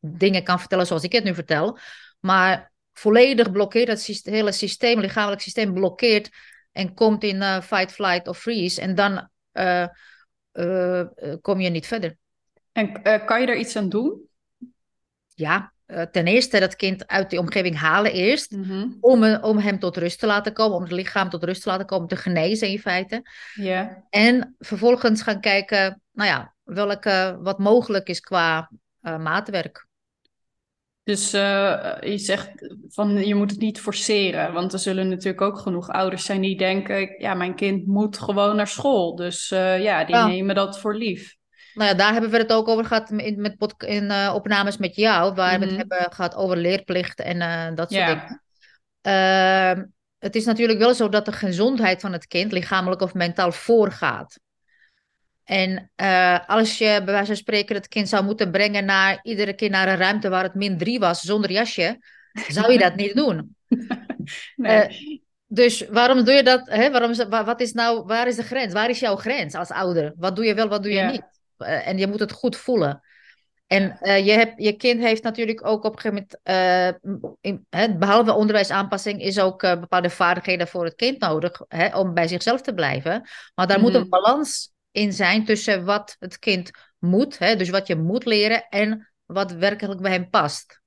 dingen 0.00 0.44
kan 0.44 0.60
vertellen 0.60 0.86
zoals 0.86 1.02
ik 1.02 1.12
het 1.12 1.24
nu 1.24 1.34
vertel. 1.34 1.78
Maar 2.20 2.69
volledig 2.92 3.52
blokkeert 3.52 3.88
het 3.88 4.20
hele 4.24 4.52
systeem, 4.52 5.00
lichamelijk 5.00 5.42
systeem 5.42 5.74
blokkeert 5.74 6.30
en 6.72 6.94
komt 6.94 7.22
in 7.22 7.42
eh, 7.42 7.60
fight, 7.60 7.92
flight 7.92 8.28
of 8.28 8.38
freeze. 8.38 8.80
En 8.80 8.94
dan 8.94 9.28
eh, 9.52 9.86
eh, 10.52 11.06
kom 11.40 11.60
je 11.60 11.68
niet 11.68 11.86
verder. 11.86 12.16
En 12.72 13.02
kan 13.24 13.40
je 13.40 13.46
er 13.46 13.56
iets 13.56 13.76
aan 13.76 13.88
doen? 13.88 14.28
Ja, 15.34 15.72
ten 15.86 16.26
eerste 16.26 16.60
dat 16.60 16.76
kind 16.76 17.06
uit 17.06 17.30
die 17.30 17.38
omgeving 17.38 17.76
halen 17.76 18.12
eerst. 18.12 18.50
Mhm. 18.50 18.88
Om, 19.00 19.34
om 19.34 19.58
hem 19.58 19.78
tot 19.78 19.96
rust 19.96 20.18
te 20.18 20.26
laten 20.26 20.52
komen, 20.52 20.76
om 20.76 20.82
het 20.82 20.92
lichaam 20.92 21.28
tot 21.28 21.44
rust 21.44 21.62
te 21.62 21.68
laten 21.68 21.86
komen, 21.86 22.08
te 22.08 22.16
genezen 22.16 22.68
in 22.68 22.78
feite. 22.78 23.22
Ja. 23.54 24.04
En 24.10 24.54
vervolgens 24.58 25.22
gaan 25.22 25.40
kijken, 25.40 26.02
nou 26.12 26.28
ja, 26.28 26.54
welke, 26.64 27.38
wat 27.40 27.58
mogelijk 27.58 28.08
is 28.08 28.20
qua 28.20 28.70
maatwerk. 29.00 29.88
Dus 31.04 31.32
eh, 31.32 31.96
je 32.00 32.18
zegt 32.18 32.50
van 32.88 33.26
je 33.26 33.34
moet 33.34 33.50
het 33.50 33.60
niet 33.60 33.80
forceren, 33.80 34.52
want 34.52 34.72
er 34.72 34.78
zullen 34.78 35.08
natuurlijk 35.08 35.40
ook 35.40 35.58
genoeg 35.58 35.88
ouders 35.88 36.24
zijn 36.24 36.40
die 36.40 36.56
denken, 36.56 37.14
ja, 37.18 37.34
mijn 37.34 37.54
kind 37.54 37.86
moet 37.86 38.18
gewoon 38.18 38.56
naar 38.56 38.66
school. 38.66 39.14
Dus 39.16 39.50
eh, 39.50 39.82
ja, 39.82 40.04
die 40.04 40.14
Ja. 40.14 40.26
nemen 40.26 40.54
dat 40.54 40.80
voor 40.80 40.94
lief. 40.94 41.36
Nou 41.74 41.88
ja, 41.90 41.96
daar 41.96 42.12
hebben 42.12 42.30
we 42.30 42.36
het 42.36 42.52
ook 42.52 42.68
over 42.68 42.84
gehad 42.84 43.10
in, 43.10 43.40
met 43.40 43.74
in 43.78 44.10
eh, 44.10 44.32
opnames 44.34 44.76
met 44.76 44.96
jou, 44.96 45.34
waar 45.34 45.58
we 45.58 45.66
Mhm. 45.66 45.78
het 45.78 45.88
hebben 45.88 46.12
gehad 46.12 46.34
over 46.34 46.56
leerplicht 46.56 47.20
en 47.20 47.74
dat 47.74 47.92
soort 47.92 48.06
Ja. 48.06 48.14
dingen. 48.14 48.42
Ehm, 49.00 49.84
het 50.18 50.36
is 50.36 50.44
natuurlijk 50.44 50.78
wel 50.78 50.94
zo 50.94 51.08
dat 51.08 51.24
de 51.24 51.32
gezondheid 51.32 52.00
van 52.00 52.12
het 52.12 52.26
kind, 52.26 52.52
lichamelijk 52.52 53.00
of 53.00 53.14
mentaal, 53.14 53.52
voorgaat. 53.52 54.38
En 55.50 55.90
eh, 55.94 56.38
als 56.48 56.78
je 56.78 56.84
bij 57.04 57.12
wijze 57.14 57.26
van 57.26 57.36
spreken 57.36 57.74
het 57.74 57.88
kind 57.88 58.08
zou 58.08 58.24
moeten 58.24 58.50
brengen 58.50 58.84
naar 58.84 59.18
iedere 59.22 59.52
keer 59.52 59.70
naar 59.70 59.88
een 59.88 59.96
ruimte 59.96 60.28
waar 60.28 60.42
het 60.42 60.54
min 60.54 60.78
3 60.78 60.98
was 60.98 61.20
zonder 61.20 61.50
jasje, 61.52 61.98
zou 62.48 62.72
je 62.72 62.78
dat 62.78 62.94
niet 62.94 63.14
doen. 63.14 63.56
Nee. 64.56 64.76
Eh, 64.76 65.18
Dus 65.46 65.88
waarom 65.88 66.24
doe 66.24 66.34
je 66.34 66.42
dat? 66.42 66.68
Hè? 66.68 66.90
Waarom, 66.90 67.14
wat 67.44 67.60
is 67.60 67.72
nou, 67.72 68.04
waar 68.06 68.26
is 68.26 68.36
de 68.36 68.42
grens? 68.42 68.72
Waar 68.72 68.90
is 68.90 68.98
jouw 69.00 69.16
grens 69.16 69.54
als 69.54 69.70
ouder? 69.70 70.12
Wat 70.16 70.36
doe 70.36 70.44
je 70.44 70.54
wel, 70.54 70.68
wat 70.68 70.82
doe 70.82 70.92
je 70.92 70.98
Ja. 70.98 71.10
niet? 71.10 71.22
Eh, 71.56 71.88
en 71.88 71.98
je 71.98 72.06
moet 72.06 72.20
het 72.20 72.32
goed 72.32 72.56
voelen. 72.56 73.00
En 73.66 73.98
je, 74.24 74.32
hebt, 74.32 74.62
je 74.62 74.72
kind 74.72 75.00
heeft 75.02 75.22
natuurlijk 75.22 75.66
ook 75.66 75.84
op 75.84 75.92
een 75.92 76.00
gegeven 76.00 76.26
moment, 76.42 77.02
eh, 77.02 77.10
in, 77.40 77.66
hè, 77.70 77.94
behalve 77.96 78.32
onderwijsaanpassing, 78.32 79.22
is 79.22 79.38
ook 79.40 79.60
bepaalde 79.60 80.10
vaardigheden 80.10 80.68
voor 80.68 80.84
het 80.84 80.94
kind 80.94 81.20
nodig 81.20 81.60
hè, 81.68 81.98
om 81.98 82.14
bij 82.14 82.28
zichzelf 82.28 82.60
te 82.60 82.74
blijven. 82.74 83.28
Maar 83.54 83.66
daar 83.66 83.80
moet 83.80 83.92
Mhm. 83.92 84.00
een 84.00 84.08
balans 84.08 84.72
in 84.90 85.12
zijn 85.12 85.44
tussen 85.44 85.84
wat 85.84 86.16
het 86.18 86.38
kind 86.38 86.70
moet, 86.98 87.38
hè, 87.38 87.56
dus 87.56 87.70
wat 87.70 87.86
je 87.86 87.96
moet 87.96 88.24
leren, 88.24 88.66
en 88.68 89.10
wat 89.26 89.52
werkelijk 89.52 90.00
bij 90.00 90.12
hem 90.12 90.30
past. 90.30 90.80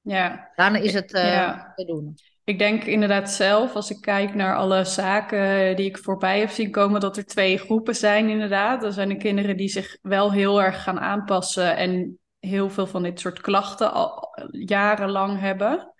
ja. 0.00 0.50
Dan 0.56 0.76
is 0.76 0.92
het 0.92 1.12
eh, 1.12 1.32
Ja. 1.32 1.72
te 1.76 1.84
doen. 1.84 2.14
Ik 2.44 2.58
denk 2.58 2.84
inderdaad 2.84 3.30
zelf, 3.30 3.74
als 3.74 3.90
ik 3.90 4.00
kijk 4.00 4.34
naar 4.34 4.56
alle 4.56 4.84
zaken 4.84 5.76
die 5.76 5.86
ik 5.86 5.98
voorbij 5.98 6.38
heb 6.38 6.50
zien 6.50 6.70
komen, 6.70 7.00
dat 7.00 7.16
er 7.16 7.26
twee 7.26 7.58
groepen 7.58 7.94
zijn 7.94 8.28
inderdaad. 8.28 8.84
Er 8.84 8.92
zijn 8.92 9.08
de 9.08 9.16
kinderen 9.16 9.56
die 9.56 9.68
zich 9.68 9.98
wel 10.02 10.32
heel 10.32 10.62
erg 10.62 10.82
gaan 10.82 11.00
aanpassen 11.00 11.76
en 11.76 12.18
heel 12.38 12.70
veel 12.70 12.86
van 12.86 13.02
dit 13.02 13.20
soort 13.20 13.40
klachten 13.40 13.92
al 13.92 14.28
jarenlang 14.50 15.40
hebben. 15.40 15.93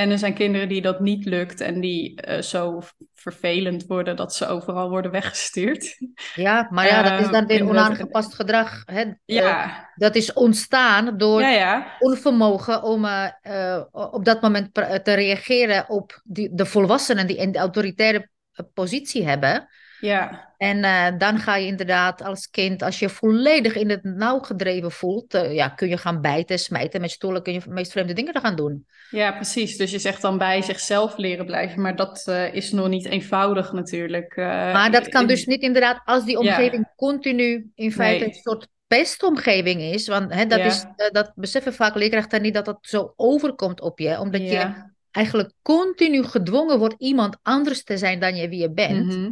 En 0.00 0.10
er 0.10 0.18
zijn 0.18 0.34
kinderen 0.34 0.68
die 0.68 0.82
dat 0.82 1.00
niet 1.00 1.24
lukt 1.24 1.60
en 1.60 1.80
die 1.80 2.20
eh, 2.20 2.42
zo 2.42 2.80
vervelend 3.14 3.86
worden 3.86 4.16
dat 4.16 4.34
ze 4.34 4.46
overal 4.46 4.88
worden 4.90 5.10
weggestuurd. 5.10 5.96
Ja, 6.34 6.68
maar 6.70 6.86
ja, 6.86 7.02
dat 7.02 7.20
is 7.20 7.26
Eh, 7.26 7.32
dan 7.32 7.46
weer 7.46 7.58
inderdaad. 7.58 7.84
onaangepast 7.86 8.34
gedrag. 8.34 8.82
Hè? 8.84 9.00
Eh, 9.00 9.12
Ja, 9.24 9.88
dat 9.94 10.14
is 10.14 10.32
ontstaan 10.32 11.18
door 11.18 11.40
ja, 11.40 11.48
ja. 11.48 11.96
onvermogen 11.98 12.82
om 12.82 13.04
eh, 13.04 13.28
eh, 13.42 13.82
op 13.90 14.24
dat 14.24 14.40
moment 14.42 14.74
te 14.74 15.12
reageren 15.14 15.88
op 15.88 16.20
die, 16.24 16.54
de 16.54 16.66
volwassenen 16.66 17.26
die 17.26 17.36
in 17.36 17.52
de 17.52 17.58
autoritaire 17.58 18.28
eh, 18.52 18.64
positie 18.74 19.26
hebben. 19.26 19.68
Ja, 20.00 20.52
En 20.56 20.84
eh, 20.84 21.18
dan 21.18 21.38
ga 21.38 21.56
je 21.56 21.66
inderdaad 21.66 22.22
als 22.22 22.50
kind, 22.50 22.82
als 22.82 22.98
je 22.98 23.08
volledig 23.08 23.74
in 23.74 23.90
het 23.90 24.04
nauw 24.04 24.38
gedreven 24.38 24.90
voelt, 24.92 25.34
eh, 25.34 25.54
ja, 25.54 25.68
kun 25.68 25.88
je 25.88 25.96
gaan 25.96 26.20
bijten, 26.20 26.58
smijten 26.58 27.00
met 27.00 27.10
stoelen, 27.10 27.42
kun 27.42 27.52
je 27.52 27.60
de 27.60 27.70
meest 27.70 27.92
vreemde 27.92 28.12
dingen 28.12 28.40
gaan 28.40 28.56
doen. 28.56 28.86
ja, 29.10 29.32
precies. 29.32 29.76
Dus 29.76 29.90
je 29.90 29.98
zegt 29.98 30.22
dan 30.22 30.38
bij 30.38 30.62
zichzelf 30.62 31.16
leren 31.16 31.46
blijven, 31.46 31.80
maar 31.80 31.96
dat 31.96 32.22
eh, 32.26 32.54
is 32.54 32.72
nog 32.72 32.88
niet 32.88 33.06
eenvoudig 33.06 33.72
natuurlijk. 33.72 34.36
Maar 34.36 34.90
dat 34.90 35.08
kan 35.08 35.20
in- 35.22 35.26
dus 35.28 35.46
niet 35.46 35.62
inderdaad 35.62 36.00
als 36.04 36.24
die 36.24 36.42
Ja. 36.42 36.50
omgeving 36.56 36.88
continu 36.96 37.70
in 37.74 37.92
feite 37.92 38.24
Nee. 38.24 38.28
een 38.34 38.40
soort 38.42 38.68
pestomgeving 38.86 39.80
is. 39.80 40.08
Want 40.08 40.34
hè, 40.34 40.46
dat, 40.46 40.58
Ja. 40.58 40.64
is, 40.64 40.84
dat 41.12 41.32
beseffen 41.34 41.74
vaak 41.74 41.94
leerkrachten 41.94 42.42
niet 42.42 42.54
dat 42.54 42.64
dat 42.64 42.78
zo 42.80 43.12
overkomt 43.16 43.80
op 43.80 43.98
je. 43.98 44.20
Omdat 44.20 44.40
je 44.40 44.72
eigenlijk 45.10 45.52
continu 45.62 46.22
gedwongen 46.24 46.78
wordt 46.78 46.94
iemand 46.98 47.36
anders 47.42 47.84
te 47.84 47.96
zijn 47.98 48.20
dan 48.20 48.36
je 48.36 48.48
wie 48.48 48.60
je 48.60 48.70
bent. 48.72 49.06
Mhm. 49.06 49.30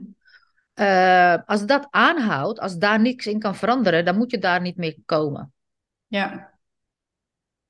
Eh, 0.77 1.37
als 1.47 1.67
dat 1.67 1.87
aanhoudt, 1.91 2.61
als 2.61 2.77
daar 2.77 3.01
niks 3.01 3.27
in 3.27 3.39
kan 3.39 3.55
veranderen, 3.55 4.05
dan 4.05 4.17
moet 4.17 4.31
je 4.31 4.39
daar 4.39 4.61
niet 4.61 4.77
mee 4.77 5.03
komen. 5.07 5.53
Ja. 6.07 6.55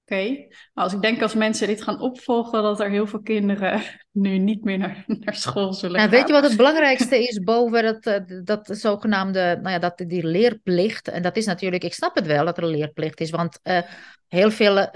Oké. 0.08 0.46
Maar 0.72 0.84
als 0.84 0.92
ik 0.92 1.02
denk 1.02 1.22
als 1.22 1.34
mensen 1.34 1.66
dit 1.66 1.82
gaan 1.82 2.00
opvolgen, 2.00 2.62
dat 2.62 2.80
er 2.80 2.90
heel 2.90 3.06
veel 3.06 3.20
kinderen 3.22 3.82
nu 4.10 4.38
niet 4.38 4.64
meer 4.64 4.78
naar, 4.78 5.04
naar 5.06 5.34
school 5.34 5.72
zullen 5.72 5.96
Nou, 5.96 6.08
gaan. 6.08 6.18
weet 6.18 6.26
je 6.28 6.32
wat 6.34 6.42
het 6.48 6.56
belangrijkste 6.56 7.22
is 7.28 7.38
boven 7.40 7.82
dat, 7.82 8.06
eh, 8.06 8.38
dat 8.44 8.68
zogenaamde, 8.72 9.58
nou 9.62 9.70
ja, 9.70 9.78
dat, 9.78 10.02
die 10.06 10.26
leerplicht? 10.26 11.08
En 11.08 11.22
dat 11.22 11.36
is 11.36 11.46
natuurlijk, 11.46 11.84
ik 11.84 11.94
snap 11.94 12.14
het 12.14 12.26
wel 12.26 12.44
dat 12.44 12.56
er 12.56 12.62
een 12.64 12.70
leerplicht 12.70 13.20
is, 13.20 13.30
want 13.30 13.58
eh, 13.62 13.82
heel 14.28 14.50
veel, 14.50 14.88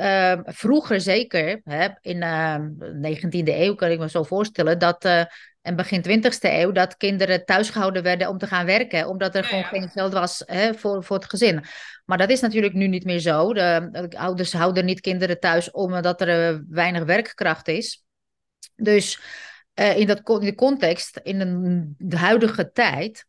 vroeger 0.45 1.01
zeker, 1.01 1.61
hè, 1.65 1.89
in 2.01 2.21
de 2.21 2.99
19e 3.03 3.59
eeuw 3.61 3.75
kan 3.75 3.91
ik 3.91 3.99
me 3.99 4.09
zo 4.09 4.23
voorstellen, 4.23 4.79
dat, 4.79 5.05
en 5.63 5.77
begin 5.77 6.03
20e 6.09 6.39
eeuw, 6.41 6.73
dat 6.73 6.97
kinderen 6.97 7.45
thuisgehouden 7.45 8.03
werden 8.03 8.29
om 8.29 8.39
te 8.39 8.47
gaan 8.47 8.67
werken, 8.67 9.09
omdat 9.09 9.35
er 9.35 9.43
Ja, 9.43 9.49
gewoon 9.49 9.63
ja. 9.63 9.69
geen 9.69 9.89
geld 9.89 10.13
was 10.13 10.43
hè, 10.47 10.75
voor, 10.75 11.05
voor 11.05 11.17
het 11.17 11.31
gezin. 11.31 11.65
Maar 12.05 12.19
dat 12.19 12.31
is 12.31 12.41
natuurlijk 12.41 12.75
nu 12.75 12.87
niet 12.87 13.05
meer 13.05 13.19
zo. 13.19 13.55
De, 13.55 13.89
de 14.09 14.19
ouders 14.19 14.53
houden 14.53 14.85
niet 14.85 15.01
kinderen 15.01 15.41
thuis 15.41 15.71
omdat 15.71 16.21
er 16.21 16.29
eh, 16.29 16.59
weinig 16.69 17.05
werkkracht 17.05 17.69
is. 17.69 18.05
Dus 18.75 19.21
eh, 19.75 19.97
in, 19.99 20.07
dat, 20.07 20.29
in 20.29 20.41
de 20.41 20.55
context, 20.55 21.21
in 21.23 21.41
een, 21.41 21.95
de 21.99 22.17
huidige 22.17 22.71
tijd, 22.73 23.25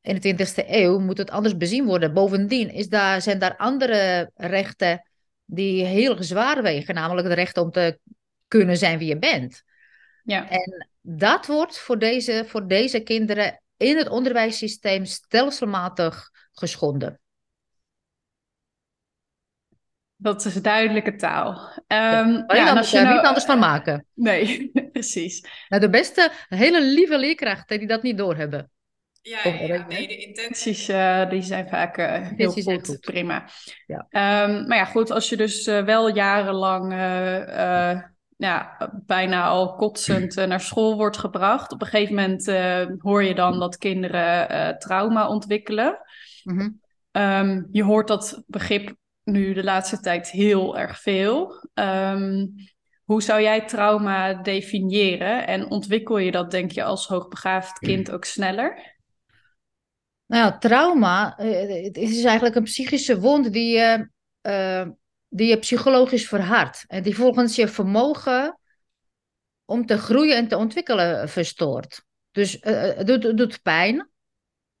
in 0.00 0.20
de 0.20 0.34
20e 0.34 0.68
eeuw, 0.68 0.98
moet 0.98 1.18
het 1.18 1.30
anders 1.30 1.56
bezien 1.56 1.84
worden. 1.84 2.14
Bovendien 2.14 2.70
is 2.72 2.88
daar, 2.88 3.22
zijn 3.22 3.38
daar 3.38 3.56
andere 3.56 4.30
rechten 4.34 5.02
die 5.44 5.84
heel 5.84 6.22
zwaar 6.22 6.62
wegen, 6.62 6.94
namelijk 6.94 7.28
het 7.28 7.36
recht 7.36 7.56
om 7.56 7.70
te 7.70 7.98
kunnen 8.48 8.76
zijn 8.76 8.98
wie 8.98 9.08
je 9.08 9.18
bent. 9.18 9.62
Ja. 10.28 10.48
En 10.48 10.88
dat 11.00 11.46
wordt 11.46 11.78
voor 11.78 11.98
deze, 11.98 12.44
voor 12.46 12.66
deze 12.66 13.00
kinderen 13.00 13.62
in 13.76 13.96
het 13.96 14.08
onderwijssysteem 14.08 15.04
stelselmatig 15.04 16.30
geschonden. 16.52 17.20
Dat 20.16 20.44
is 20.44 20.54
duidelijke 20.54 21.16
taal. 21.16 21.52
Ja, 21.86 22.20
Ehm, 22.22 22.30
ja, 22.32 22.46
en 22.46 22.64
dan 22.66 22.76
als 22.76 22.90
je 22.90 22.96
er 22.96 23.02
nou- 23.04 23.16
niet 23.16 23.26
anders 23.26 23.44
van 23.44 23.58
maken. 23.58 24.06
Nee, 24.14 24.70
precies. 24.92 25.44
Nou, 25.68 25.82
de 25.82 25.90
beste, 25.90 26.30
hele 26.48 26.82
lieve 26.82 27.18
leerkrachten 27.18 27.78
die 27.78 27.88
dat 27.88 28.02
niet 28.02 28.18
doorhebben. 28.18 28.70
Ja, 29.22 29.48
ja, 29.48 29.86
nee, 29.86 30.08
de 30.08 30.16
intenties 30.16 30.88
eh, 30.88 31.30
die 31.30 31.42
zijn 31.42 31.68
vaak 31.68 31.96
eh, 31.96 32.12
heel 32.12 32.30
Intenties 32.30 32.64
zijn 32.64 32.76
goed, 32.78 32.86
goed. 32.86 33.00
prima. 33.00 33.48
Ja. 33.86 34.06
Ehm, 34.10 34.66
maar 34.68 34.76
ja, 34.78 34.84
goed, 34.84 35.10
als 35.10 35.28
je 35.28 35.36
dus 35.36 35.66
eh, 35.66 35.84
wel 35.84 36.08
jarenlang 36.14 36.92
ja, 38.38 38.90
bijna 39.06 39.46
al 39.46 39.74
kotsend 39.74 40.36
eh, 40.36 40.46
naar 40.46 40.60
school 40.60 40.96
wordt 40.96 41.16
gebracht, 41.16 41.72
op 41.72 41.80
een 41.80 41.86
gegeven 41.86 42.14
moment 42.14 42.48
eh, 42.48 42.86
hoor 42.98 43.22
je 43.22 43.34
dan 43.34 43.58
dat 43.58 43.78
kinderen 43.78 44.48
eh, 44.48 44.76
trauma 44.76 45.28
ontwikkelen. 45.28 45.98
Mhm. 46.44 46.70
Ehm, 47.10 47.62
je 47.70 47.84
hoort 47.84 48.08
dat 48.08 48.42
begrip 48.46 48.96
nu 49.22 49.52
de 49.52 49.64
laatste 49.64 50.00
tijd 50.00 50.30
heel 50.30 50.78
erg 50.78 51.00
veel. 51.00 51.68
Ehm, 51.74 52.46
hoe 53.04 53.22
zou 53.22 53.42
jij 53.42 53.66
trauma 53.66 54.34
definiëren 54.34 55.46
en 55.46 55.70
ontwikkel 55.70 56.18
je 56.18 56.30
dat, 56.30 56.50
denk 56.50 56.70
je, 56.70 56.84
als 56.84 57.06
hoogbegaafd 57.06 57.78
kind 57.78 58.10
ook 58.10 58.24
sneller? 58.24 58.96
Nou 60.26 60.44
ja, 60.44 60.58
trauma 60.58 61.34
het 61.36 61.96
is 61.96 62.24
eigenlijk 62.24 62.56
een 62.56 62.62
psychische 62.62 63.20
wond 63.20 63.52
die 63.52 63.76
je, 63.76 64.08
die 65.28 65.48
je 65.48 65.58
psychologisch 65.58 66.28
verhardt. 66.28 66.84
En 66.86 67.02
die 67.02 67.16
volgens 67.16 67.56
je 67.56 67.68
vermogen 67.68 68.58
om 69.64 69.86
te 69.86 69.98
groeien 69.98 70.36
en 70.36 70.48
te 70.48 70.56
ontwikkelen 70.56 71.28
verstoort. 71.28 72.04
Dus 72.30 72.58
eh, 72.58 72.96
het 72.96 73.06
doet, 73.06 73.22
het 73.22 73.36
doet 73.36 73.62
pijn. 73.62 74.10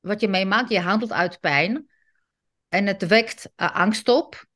Wat 0.00 0.20
je 0.20 0.28
meemaakt, 0.28 0.70
je 0.70 0.80
handelt 0.80 1.12
uit 1.12 1.40
pijn. 1.40 1.90
En 2.68 2.86
het 2.86 3.06
wekt 3.06 3.50
angst 3.56 4.08
op 4.08 4.46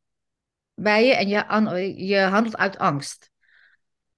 bij 0.75 1.07
je 1.07 1.15
en 1.15 1.29
je, 1.29 2.07
je 2.07 2.19
handelt 2.21 2.57
uit 2.57 2.79
angst. 2.79 3.31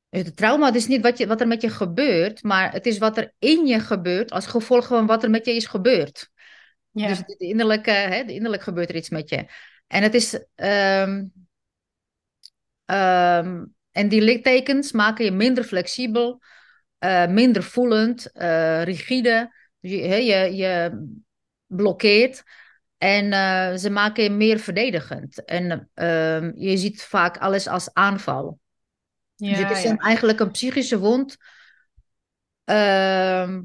Dus 0.09 0.23
het 0.23 0.37
trauma 0.37 0.67
het 0.67 0.75
is 0.75 0.87
niet 0.87 1.03
wat, 1.03 1.19
je, 1.19 1.27
wat 1.27 1.41
er 1.41 1.47
met 1.47 1.63
je 1.63 1.71
gebeurt, 1.71 2.43
maar 2.43 2.73
het 2.73 2.87
is 2.87 2.99
wat 2.99 3.17
er 3.17 3.35
in 3.39 3.67
je 3.67 3.81
gebeurt 3.81 4.31
als 4.31 4.47
gevolg 4.47 4.87
van 4.87 5.07
wat 5.07 5.23
er 5.23 5.31
met 5.31 5.47
je 5.47 5.55
is 5.55 5.67
gebeurd. 5.67 6.31
Ja. 6.91 7.09
Dus 7.09 7.19
de 7.19 7.37
innerlijke, 7.37 7.91
hè, 7.91 8.25
de 8.25 8.33
innerlijk 8.33 8.63
gebeurt 8.63 8.89
er 8.89 8.97
iets 8.97 9.11
met 9.11 9.29
je. 9.29 9.47
En 9.87 10.03
het 10.03 10.15
is. 10.15 10.45
Um, 10.55 11.44
um, 12.87 13.75
en 13.91 14.09
die 14.09 14.21
littekens 14.21 14.93
maken 14.93 15.25
je 15.25 15.31
minder 15.31 15.65
flexibel, 15.65 16.43
uh, 17.05 17.27
minder 17.27 17.63
voelend, 17.63 18.31
uh, 18.35 18.83
rigide. 18.83 19.55
Dus 19.81 19.91
je, 19.91 20.25
je, 20.25 20.57
je 20.57 21.05
blokkeert. 21.67 22.43
En 22.99 23.25
uh, 23.25 23.75
ze 23.75 23.91
maken 23.91 24.23
je 24.23 24.31
meer 24.31 24.59
verdedigend. 24.59 25.45
En 25.45 25.91
uh, 25.95 26.53
je 26.55 26.77
ziet 26.77 27.03
vaak 27.03 27.39
alles 27.39 27.67
als 27.69 27.93
aanval. 27.93 28.59
Ja, 29.35 29.51
dus 29.51 29.59
het 29.59 29.71
is 29.71 29.83
ja. 29.83 29.97
eigenlijk 29.97 30.41
een 30.41 30.51
psychische 30.51 30.99
wond. 30.99 31.37
Uh, 32.65 33.59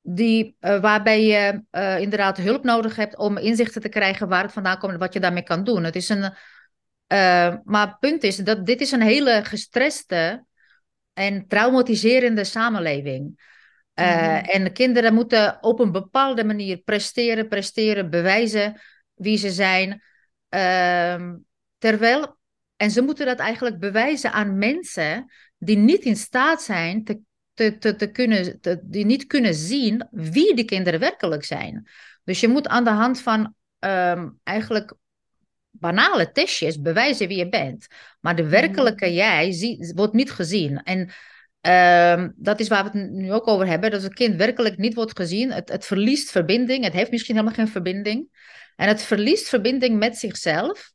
die, 0.00 0.56
waarbij 0.58 1.24
je 1.24 1.62
inderdaad 2.00 2.36
hulp 2.36 2.64
nodig 2.64 2.96
hebt 2.96 3.16
om 3.16 3.36
inzichten 3.36 3.80
te 3.80 3.88
krijgen 3.88 4.28
waar 4.28 4.42
het 4.42 4.52
vandaan 4.52 4.78
komt 4.78 4.92
en 4.92 4.98
wat 4.98 5.12
je 5.12 5.20
daarmee 5.20 5.42
kan 5.42 5.64
doen. 5.64 5.84
Het 5.84 5.96
is 5.96 6.08
een, 6.08 6.34
uh, 7.12 7.54
maar 7.64 7.86
het 7.86 7.98
punt 7.98 8.22
is 8.22 8.36
dat 8.36 8.66
dit 8.66 8.80
is 8.80 8.90
een 8.90 9.02
hele 9.02 9.44
gestreste 9.44 10.44
en 11.12 11.46
traumatiserende 11.48 12.44
samenleving. 12.44 13.54
Mm-hmm. 13.94 14.36
En 14.36 14.64
de 14.64 14.72
kinderen 14.72 15.14
moeten 15.14 15.58
op 15.60 15.80
een 15.80 15.92
bepaalde 15.92 16.44
manier 16.44 16.76
presteren, 16.76 17.48
presteren, 17.48 18.10
bewijzen 18.10 18.80
wie 19.14 19.36
ze 19.36 19.50
zijn. 19.50 20.02
Ehm, 20.48 21.36
terwijl, 21.78 22.38
en 22.76 22.90
ze 22.90 23.02
moeten 23.02 23.26
dat 23.26 23.38
eigenlijk 23.38 23.78
bewijzen 23.78 24.32
aan 24.32 24.58
mensen 24.58 25.32
die 25.58 25.76
niet 25.76 26.02
in 26.02 26.16
staat 26.16 26.62
zijn 26.62 27.04
te 27.04 27.20
te, 27.56 27.78
te, 27.78 27.96
te 27.96 28.10
kunnen, 28.10 28.60
te, 28.60 28.80
die 28.82 29.04
niet 29.04 29.26
kunnen 29.26 29.54
zien 29.54 30.08
wie 30.10 30.54
die 30.54 30.64
kinderen 30.64 31.00
werkelijk 31.00 31.44
zijn. 31.44 31.88
Dus 32.24 32.40
je 32.40 32.48
moet 32.48 32.68
aan 32.68 32.84
de 32.84 32.90
hand 32.90 33.20
van 33.20 33.54
um, 33.78 34.40
eigenlijk 34.42 34.94
banale 35.78 36.32
testjes 36.32 36.80
bewijzen 36.80 37.28
wie 37.28 37.38
je 37.38 37.48
bent. 37.48 37.86
Maar 38.20 38.36
de 38.36 38.48
werkelijke 38.48 39.06
mm. 39.06 39.12
jij 39.12 39.52
zie, 39.52 39.92
wordt 39.94 40.12
niet 40.12 40.30
gezien. 40.30 40.82
En 40.82 41.10
um, 42.20 42.32
dat 42.36 42.60
is 42.60 42.68
waar 42.68 42.84
we 42.84 42.98
het 42.98 43.10
nu 43.10 43.32
ook 43.32 43.46
over 43.46 43.66
hebben. 43.66 43.90
Dat 43.90 44.02
het 44.02 44.14
kind 44.14 44.36
werkelijk 44.36 44.76
niet 44.76 44.94
wordt 44.94 45.16
gezien. 45.16 45.52
Het, 45.52 45.68
het 45.68 45.86
verliest 45.86 46.30
verbinding. 46.30 46.84
Het 46.84 46.92
heeft 46.92 47.10
misschien 47.10 47.34
helemaal 47.34 47.56
geen 47.56 47.68
verbinding. 47.68 48.28
En 48.76 48.88
het 48.88 49.02
verliest 49.02 49.48
verbinding 49.48 49.98
met 49.98 50.16
zichzelf. 50.16 50.92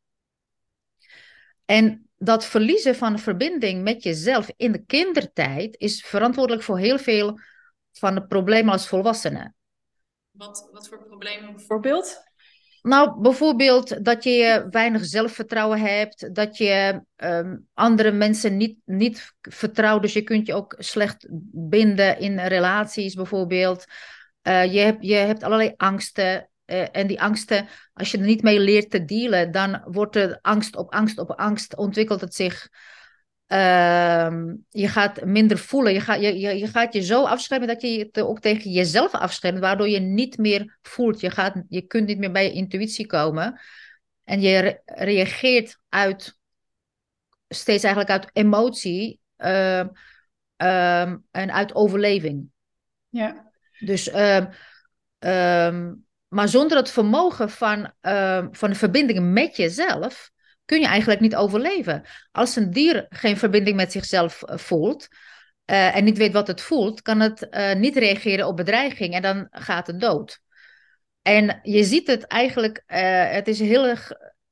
En 1.65 2.09
dat 2.17 2.45
verliezen 2.45 2.95
van 2.95 3.19
verbinding 3.19 3.83
met 3.83 4.03
jezelf 4.03 4.51
in 4.57 4.71
de 4.71 4.85
kindertijd 4.85 5.75
is 5.77 6.05
verantwoordelijk 6.05 6.63
voor 6.63 6.77
heel 6.77 7.00
veel 7.00 7.39
van 7.91 8.15
de 8.15 8.25
problemen 8.25 8.71
als 8.71 8.88
volwassenen. 8.88 9.55
Wat, 10.31 10.69
wat 10.71 10.88
voor 10.88 11.05
problemen 11.05 11.55
bijvoorbeeld? 11.55 12.30
Nou, 12.81 13.21
bijvoorbeeld 13.21 14.05
dat 14.05 14.23
je 14.23 14.67
weinig 14.69 15.05
zelfvertrouwen 15.05 15.79
hebt, 15.79 16.35
dat 16.35 16.57
je 16.57 17.01
um, 17.15 17.67
andere 17.73 18.11
mensen 18.11 18.57
niet, 18.57 18.77
niet 18.85 19.33
vertrouwt, 19.41 20.01
dus 20.01 20.13
je 20.13 20.21
kunt 20.21 20.47
je 20.47 20.53
ook 20.53 20.75
slecht 20.77 21.27
binden 21.51 22.20
in 22.20 22.39
relaties 22.39 23.13
bijvoorbeeld. 23.13 23.85
Uh, 24.44 24.74
je, 24.74 24.79
hebt, 24.79 25.05
je 25.05 25.13
hebt 25.13 25.44
allerlei 25.44 25.74
angsten, 25.77 26.50
uh, 26.65 26.85
en 26.91 27.07
die 27.07 27.22
angsten, 27.22 27.67
als 27.94 28.11
je 28.11 28.17
er 28.17 28.25
niet 28.25 28.41
mee 28.41 28.59
leert 28.59 28.89
te 28.89 29.05
dealen, 29.05 29.51
dan 29.51 29.81
wordt 29.85 30.15
er 30.15 30.39
angst 30.41 30.75
op 30.75 30.94
angst 30.94 31.17
op 31.17 31.31
angst, 31.31 31.75
ontwikkelt 31.75 32.22
het 32.22 32.35
zich. 32.35 32.70
Uh, 33.51 34.53
je 34.70 34.87
gaat 34.87 35.25
minder 35.25 35.57
voelen. 35.57 35.94
Je, 35.94 36.00
gaat, 36.00 36.22
je, 36.22 36.40
je, 36.40 36.57
je 36.57 36.68
gaat 36.68 36.94
je 36.94 37.01
zo 37.01 37.24
afschermen 37.24 37.68
dat 37.68 37.81
je 37.81 37.87
je 37.87 38.24
ook 38.25 38.40
tegen 38.40 38.72
jezelf 38.72 39.11
afschermt, 39.14 39.59
waardoor 39.59 39.90
je 39.90 40.00
niet 40.00 40.37
meer 40.37 40.77
voelt. 40.81 41.20
Je, 41.20 41.29
gaat, 41.29 41.64
je 41.70 41.81
kunt 41.81 42.07
niet 42.07 42.18
meer 42.18 42.31
bij 42.31 42.44
je 42.44 42.51
intuïtie 42.51 43.05
komen. 43.05 43.61
En 44.24 44.42
je 44.42 44.59
re 44.59 44.81
reageert 44.85 45.79
uit, 45.90 46.37
steeds 47.48 47.83
eigenlijk 47.83 48.14
uit 48.14 48.29
emotie 48.33 49.20
uh, 49.37 49.79
en 51.31 51.51
uit 51.51 51.75
overleving. 51.75 52.50
Ja. 53.09 53.51
Dus 53.79 54.14
um, 55.20 56.05
maar 56.27 56.48
zonder 56.48 56.77
het 56.77 56.92
vermogen 56.92 57.50
van, 57.50 57.94
van 58.51 58.70
de 58.70 58.75
verbinding 58.75 59.33
met 59.33 59.55
jezelf 59.55 60.31
kun 60.72 60.81
je 60.81 60.88
eigenlijk 60.88 61.20
niet 61.20 61.36
overleven. 61.36 62.03
Als 62.31 62.55
een 62.55 62.72
dier 62.72 63.05
geen 63.10 63.38
verbinding 63.38 63.75
met 63.75 63.92
zichzelf 63.92 64.44
eh, 64.44 64.57
voelt 64.57 65.07
uh, 65.66 65.96
en 65.96 66.03
niet 66.03 66.18
weet 66.18 66.34
wat 66.34 66.48
het 66.48 66.62
voelt, 66.62 67.01
kan 67.01 67.20
het 67.20 67.48
uh, 67.51 67.74
niet 67.74 67.96
reageren 67.96 68.48
op 68.48 68.55
bedreiging 68.55 69.14
en 69.14 69.22
dan 69.22 69.48
gaat 69.51 69.88
het 69.88 70.00
dood. 70.00 70.40
En 71.22 71.60
je 71.62 71.84
ziet 71.84 72.07
het 72.07 72.24
eigenlijk, 72.24 72.84
het 72.86 73.48
is 73.48 73.60
heel, 73.60 73.96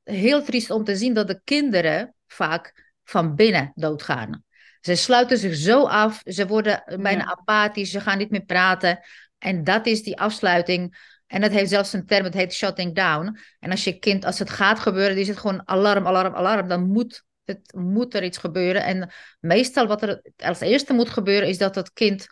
heel 0.04 0.44
triest 0.44 0.70
om 0.70 0.84
te 0.84 0.96
zien 0.96 1.14
dat 1.14 1.28
de 1.28 1.42
kinderen 1.44 2.14
vaak 2.28 2.94
van 3.04 3.36
binnen 3.36 3.72
doodgaan. 3.76 4.44
Ze 4.82 4.96
sluiten 4.96 5.38
zich 5.38 5.56
zo 5.56 5.86
af, 5.86 6.22
ze 6.26 6.48
worden 6.48 6.84
bijna 6.86 7.24
ja. 7.24 7.36
apathisch, 7.40 7.92
ze 7.92 8.00
gaan 8.00 8.18
niet 8.18 8.30
meer 8.30 8.46
praten. 8.46 9.00
En 9.38 9.64
dat 9.64 9.86
is 9.86 10.04
die 10.04 10.20
afsluiting 10.20 10.98
en 11.30 11.42
dat 11.42 11.52
heeft 11.52 11.70
zelfs 11.70 11.94
een 11.94 12.06
term, 12.06 12.24
het 12.24 12.34
heet 12.34 12.54
shutting 12.54 12.96
down. 12.96 13.38
En 13.60 13.72
als 13.72 13.84
je 13.84 14.00
kind, 14.00 14.26
als 14.26 14.40
het 14.40 14.50
gaat 14.50 14.80
gebeuren, 14.80 15.18
is 15.18 15.28
het 15.28 15.38
gewoon 15.38 15.68
alarm, 15.68 16.08
alarm, 16.08 16.36
alarm. 16.36 16.68
Dan 16.68 16.88
moet, 16.88 17.24
het, 17.44 17.74
moet 17.74 18.14
er 18.14 18.24
iets 18.24 18.38
gebeuren. 18.38 18.84
En 18.84 19.12
meestal 19.40 19.88
wat 19.88 20.02
er 20.02 20.22
als 20.38 20.60
eerste 20.60 20.94
moet 20.94 21.10
gebeuren, 21.10 21.48
is 21.48 21.58
dat 21.58 21.76
het 21.76 21.94
kind 21.94 22.28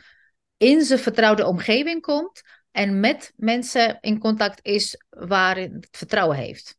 in 0.57 0.81
zijn 0.81 0.99
vertrouwde 0.99 1.45
omgeving 1.45 2.01
komt. 2.01 2.41
En 2.71 2.99
met 2.99 3.33
mensen 3.35 3.97
in 4.01 4.19
contact 4.19 4.59
is 4.61 5.03
waar 5.09 5.57
het 5.57 5.87
vertrouwen 5.91 6.37
heeft. 6.37 6.77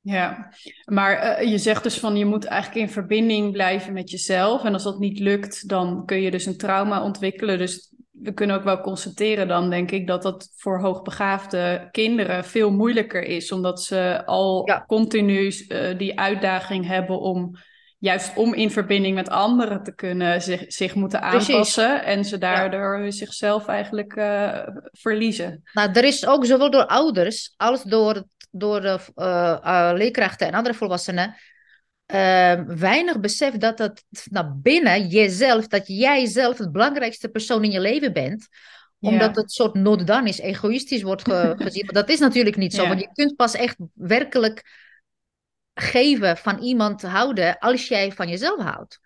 Ja, 0.00 0.52
maar 0.84 1.42
uh, 1.42 1.50
je 1.50 1.58
zegt 1.58 1.82
dus 1.82 1.98
van 1.98 2.16
je 2.16 2.24
moet 2.24 2.44
eigenlijk 2.44 2.80
in 2.80 2.92
verbinding 2.92 3.52
blijven 3.52 3.92
met 3.92 4.10
jezelf. 4.10 4.64
En 4.64 4.72
als 4.72 4.82
dat 4.82 4.98
niet 4.98 5.18
lukt, 5.18 5.68
dan 5.68 6.06
kun 6.06 6.20
je 6.20 6.30
dus 6.30 6.46
een 6.46 6.56
trauma 6.56 7.02
ontwikkelen. 7.02 7.58
Dus 7.58 7.89
we 8.22 8.32
kunnen 8.32 8.56
ook 8.56 8.64
wel 8.64 8.80
constateren 8.80 9.48
dan, 9.48 9.70
denk 9.70 9.90
ik, 9.90 10.06
dat 10.06 10.22
dat 10.22 10.48
voor 10.56 10.80
hoogbegaafde 10.80 11.88
kinderen 11.90 12.44
veel 12.44 12.70
moeilijker 12.70 13.22
is, 13.22 13.52
omdat 13.52 13.82
ze 13.82 14.22
al 14.26 14.68
ja. 14.68 14.84
continu 14.86 15.52
uh, 15.68 15.98
die 15.98 16.18
uitdaging 16.18 16.86
hebben 16.86 17.20
om 17.20 17.56
juist 17.98 18.36
om 18.36 18.54
in 18.54 18.70
verbinding 18.70 19.14
met 19.14 19.28
anderen 19.28 19.82
te 19.82 19.94
kunnen 19.94 20.42
zich, 20.42 20.64
zich 20.66 20.94
moeten 20.94 21.22
aanpassen 21.22 21.88
Precies. 21.88 22.06
en 22.06 22.24
ze 22.24 22.38
daardoor 22.38 23.02
ja. 23.02 23.10
zichzelf 23.10 23.66
eigenlijk 23.66 24.16
uh, 24.16 24.58
verliezen. 24.92 25.62
Nou, 25.72 25.90
er 25.92 26.04
is 26.04 26.26
ook 26.26 26.46
zowel 26.46 26.70
door 26.70 26.86
ouders 26.86 27.54
als 27.56 27.82
door, 27.82 28.24
door 28.50 28.80
de 28.80 28.98
uh, 29.16 29.90
leerkrachten 29.94 30.46
en 30.46 30.54
andere 30.54 30.74
volwassenen 30.74 31.36
uh, 32.14 32.60
weinig 32.66 33.20
besef 33.20 33.56
dat 33.56 33.78
het 33.78 34.04
naar 34.30 34.58
binnen 34.58 35.06
jezelf, 35.06 35.66
dat 35.66 35.86
jij 35.86 36.26
zelf 36.26 36.58
het 36.58 36.72
belangrijkste 36.72 37.28
persoon 37.28 37.64
in 37.64 37.70
je 37.70 37.80
leven 37.80 38.12
bent. 38.12 38.48
Omdat 39.00 39.34
ja. 39.34 39.40
het 39.40 39.52
soort 39.52 39.74
not 39.74 40.06
done 40.06 40.28
is, 40.28 40.38
egoïstisch 40.38 41.02
wordt 41.02 41.22
ge 41.22 41.54
gezien. 41.56 41.84
Maar 41.84 41.94
dat 41.94 42.08
is 42.08 42.18
natuurlijk 42.18 42.56
niet 42.56 42.74
zo, 42.74 42.82
ja. 42.82 42.88
want 42.88 43.00
je 43.00 43.10
kunt 43.12 43.36
pas 43.36 43.54
echt 43.54 43.76
werkelijk 43.94 44.88
geven 45.74 46.36
van 46.36 46.58
iemand 46.58 47.02
houden 47.02 47.58
als 47.58 47.88
jij 47.88 48.12
van 48.12 48.28
jezelf 48.28 48.60
houdt. 48.60 49.00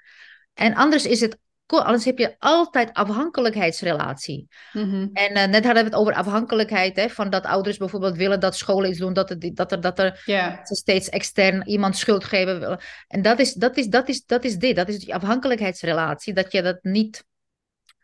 En 0.54 0.74
anders 0.74 1.06
is 1.06 1.20
het 1.20 1.38
anders 1.66 2.04
heb 2.04 2.18
je 2.18 2.34
altijd 2.38 2.92
afhankelijkheidsrelatie. 2.92 4.48
Mm-hmm. 4.72 5.10
En 5.12 5.36
uh, 5.36 5.44
net 5.44 5.64
hadden 5.64 5.84
we 5.84 5.90
het 5.90 5.98
over 5.98 6.14
afhankelijkheid, 6.14 6.96
hè, 6.96 7.08
van 7.08 7.30
dat 7.30 7.44
ouders 7.44 7.76
bijvoorbeeld 7.76 8.16
willen 8.16 8.40
dat 8.40 8.56
scholen 8.56 8.90
iets 8.90 8.98
doen, 8.98 9.12
dat, 9.12 9.28
het, 9.28 9.50
dat 9.56 9.72
er, 9.72 9.80
dat 9.80 9.98
er 9.98 10.22
yeah. 10.24 10.64
steeds 10.64 11.08
extern 11.08 11.68
iemand 11.68 11.96
schuld 11.96 12.24
geven 12.24 12.60
willen. 12.60 12.80
En 13.08 13.22
dat 13.22 13.38
is, 13.38 13.52
dat, 13.52 13.76
is, 13.76 13.86
dat, 13.86 14.08
is, 14.08 14.24
dat 14.24 14.44
is 14.44 14.56
dit, 14.56 14.76
dat 14.76 14.88
is 14.88 14.98
die 14.98 15.14
afhankelijkheidsrelatie, 15.14 16.34
dat 16.34 16.52
je 16.52 16.62
dat 16.62 16.78
niet, 16.82 17.24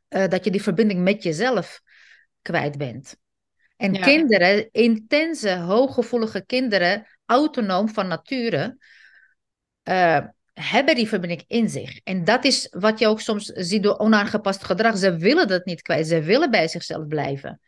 uh, 0.09 0.29
dat 0.29 0.44
je 0.44 0.51
die 0.51 0.62
verbinding 0.62 1.03
met 1.03 1.23
jezelf 1.23 1.81
kwijt 2.42 2.79
bent. 2.79 3.16
En 3.77 3.94
ja. 3.94 4.01
kinderen, 4.01 4.68
intense, 4.73 5.57
hooggevoelige 5.57 6.44
kinderen, 6.46 7.07
autonoom 7.27 7.88
van 7.88 8.09
nature, 8.09 8.77
uh, 9.85 10.18
hebben 10.61 10.94
die 10.94 11.09
verbinding 11.09 11.44
in 11.46 11.68
zich. 11.68 12.01
En 12.05 12.25
dat 12.25 12.44
is 12.44 12.66
wat 12.70 12.99
je 12.99 13.07
ook 13.07 13.20
soms 13.20 13.44
ziet 13.44 13.83
door 13.83 13.99
onaangepast 13.99 14.64
gedrag. 14.64 14.96
Ze 14.96 15.16
willen 15.16 15.49
dat 15.49 15.64
niet 15.64 15.83
kwijt. 15.83 16.07
Ze 16.07 16.20
willen 16.20 16.51
bij 16.51 16.68
zichzelf 16.68 17.07
blijven. 17.07 17.61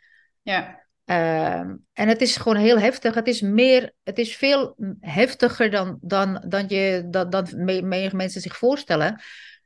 Ja. 0.42 0.80
Ehm, 1.04 1.76
en 1.92 2.08
het 2.08 2.20
is 2.20 2.36
gewoon 2.36 2.56
heel 2.56 2.78
heftig. 2.78 3.14
Het 3.14 3.26
is, 3.26 3.40
meer, 3.40 3.92
het 4.02 4.18
is 4.18 4.36
veel 4.36 4.76
heftiger 5.00 5.70
dan, 5.70 5.98
dan, 6.00 6.44
dan, 6.46 6.64
je, 6.68 7.06
dan, 7.10 7.30
dan 7.30 7.46
me- 7.52 8.10
mensen 8.12 8.40
zich 8.40 8.56
voorstellen. 8.56 9.22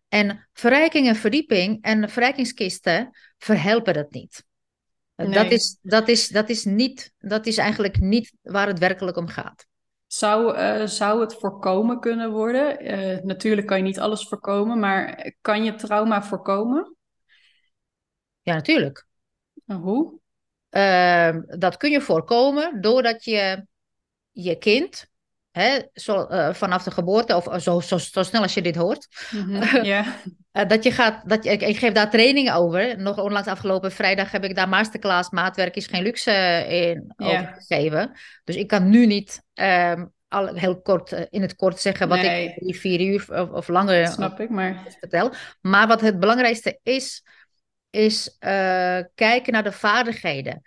En 0.08 0.48
verrijking 0.52 1.08
en 1.08 1.16
verdieping 1.16 1.82
en 1.82 2.10
verrijkingskisten 2.10 3.16
verhelpen 3.38 3.94
dat 3.94 4.12
niet. 4.12 4.44
Dat, 5.14 5.50
is, 5.50 5.78
dat, 5.82 6.08
is, 6.08 6.28
dat, 6.28 6.48
is 6.48 6.64
niet, 6.64 7.12
dat 7.18 7.46
is 7.46 7.56
eigenlijk 7.56 8.00
niet 8.00 8.32
waar 8.42 8.66
het 8.66 8.78
werkelijk 8.78 9.16
om 9.16 9.28
gaat. 9.28 9.66
Zou, 10.06 10.56
uh, 10.56 10.86
zou 10.86 11.20
het 11.20 11.34
voorkomen 11.34 12.00
kunnen 12.00 12.30
worden? 12.30 12.84
Uh, 12.84 13.22
natuurlijk 13.22 13.66
kan 13.66 13.76
je 13.76 13.82
niet 13.82 13.98
alles 13.98 14.28
voorkomen, 14.28 14.78
maar 14.78 15.32
kan 15.40 15.64
je 15.64 15.74
trauma 15.74 16.22
voorkomen? 16.22 16.96
Ja, 18.40 18.54
natuurlijk. 18.54 19.06
En 19.66 19.76
hoe? 19.76 20.18
Uh, 20.70 21.36
dat 21.58 21.76
kun 21.76 21.90
je 21.90 22.00
voorkomen 22.00 22.80
doordat 22.80 23.24
je 23.24 23.66
je 24.30 24.56
kind 24.56 25.10
hè, 25.56 25.78
zo, 25.92 26.26
uh, 26.30 26.52
vanaf 26.52 26.82
de 26.82 26.90
geboorte, 26.90 27.36
of 27.36 27.62
zo, 27.62 27.80
zo, 27.80 27.98
zo, 27.98 28.22
snel 28.22 28.42
als 28.42 28.54
je 28.54 28.62
dit 28.62 28.76
hoort, 28.76 29.08
mm 29.30 29.40
-hmm, 29.40 29.84
yeah. 29.84 30.06
dat 30.68 30.84
je 30.84 30.90
gaat, 30.90 31.28
dat 31.28 31.44
je, 31.44 31.50
ik, 31.50 31.62
ik, 31.62 31.78
geef 31.78 31.92
daar 31.92 32.10
trainingen 32.10 32.54
over. 32.54 33.00
Nog 33.00 33.18
onlangs 33.18 33.48
afgelopen 33.48 33.92
vrijdag 33.92 34.30
heb 34.30 34.44
ik 34.44 34.54
daar 34.54 34.68
masterclass 34.68 35.30
maatwerk 35.30 35.76
is 35.76 35.86
geen 35.86 36.02
luxe 36.02 36.64
in 36.68 37.14
Yeah. 37.16 37.40
over 37.40 37.54
gegeven. 37.58 38.12
Dus 38.44 38.56
ik 38.56 38.66
kan 38.66 38.88
nu 38.88 39.06
niet 39.06 39.42
um, 39.54 40.12
al 40.28 40.54
heel 40.54 40.80
kort 40.80 41.12
uh, 41.12 41.20
in 41.30 41.42
het 41.42 41.56
kort 41.56 41.80
zeggen 41.80 42.08
wat 42.08 42.20
Nee. 42.20 42.48
ik 42.48 42.64
die 42.64 42.76
vier 42.78 43.00
uur 43.00 43.26
of, 43.28 43.50
of 43.50 43.68
langer 43.68 44.04
Dat 44.04 44.12
snap 44.12 44.40
ik, 44.40 44.50
maar 44.50 44.82
vertel. 45.00 45.32
Maar 45.60 45.86
wat 45.86 46.00
het 46.00 46.20
belangrijkste 46.20 46.78
is, 46.82 47.24
is 47.90 48.36
kijken 49.14 49.52
naar 49.52 49.64
de 49.64 49.72
vaardigheden. 49.72 50.62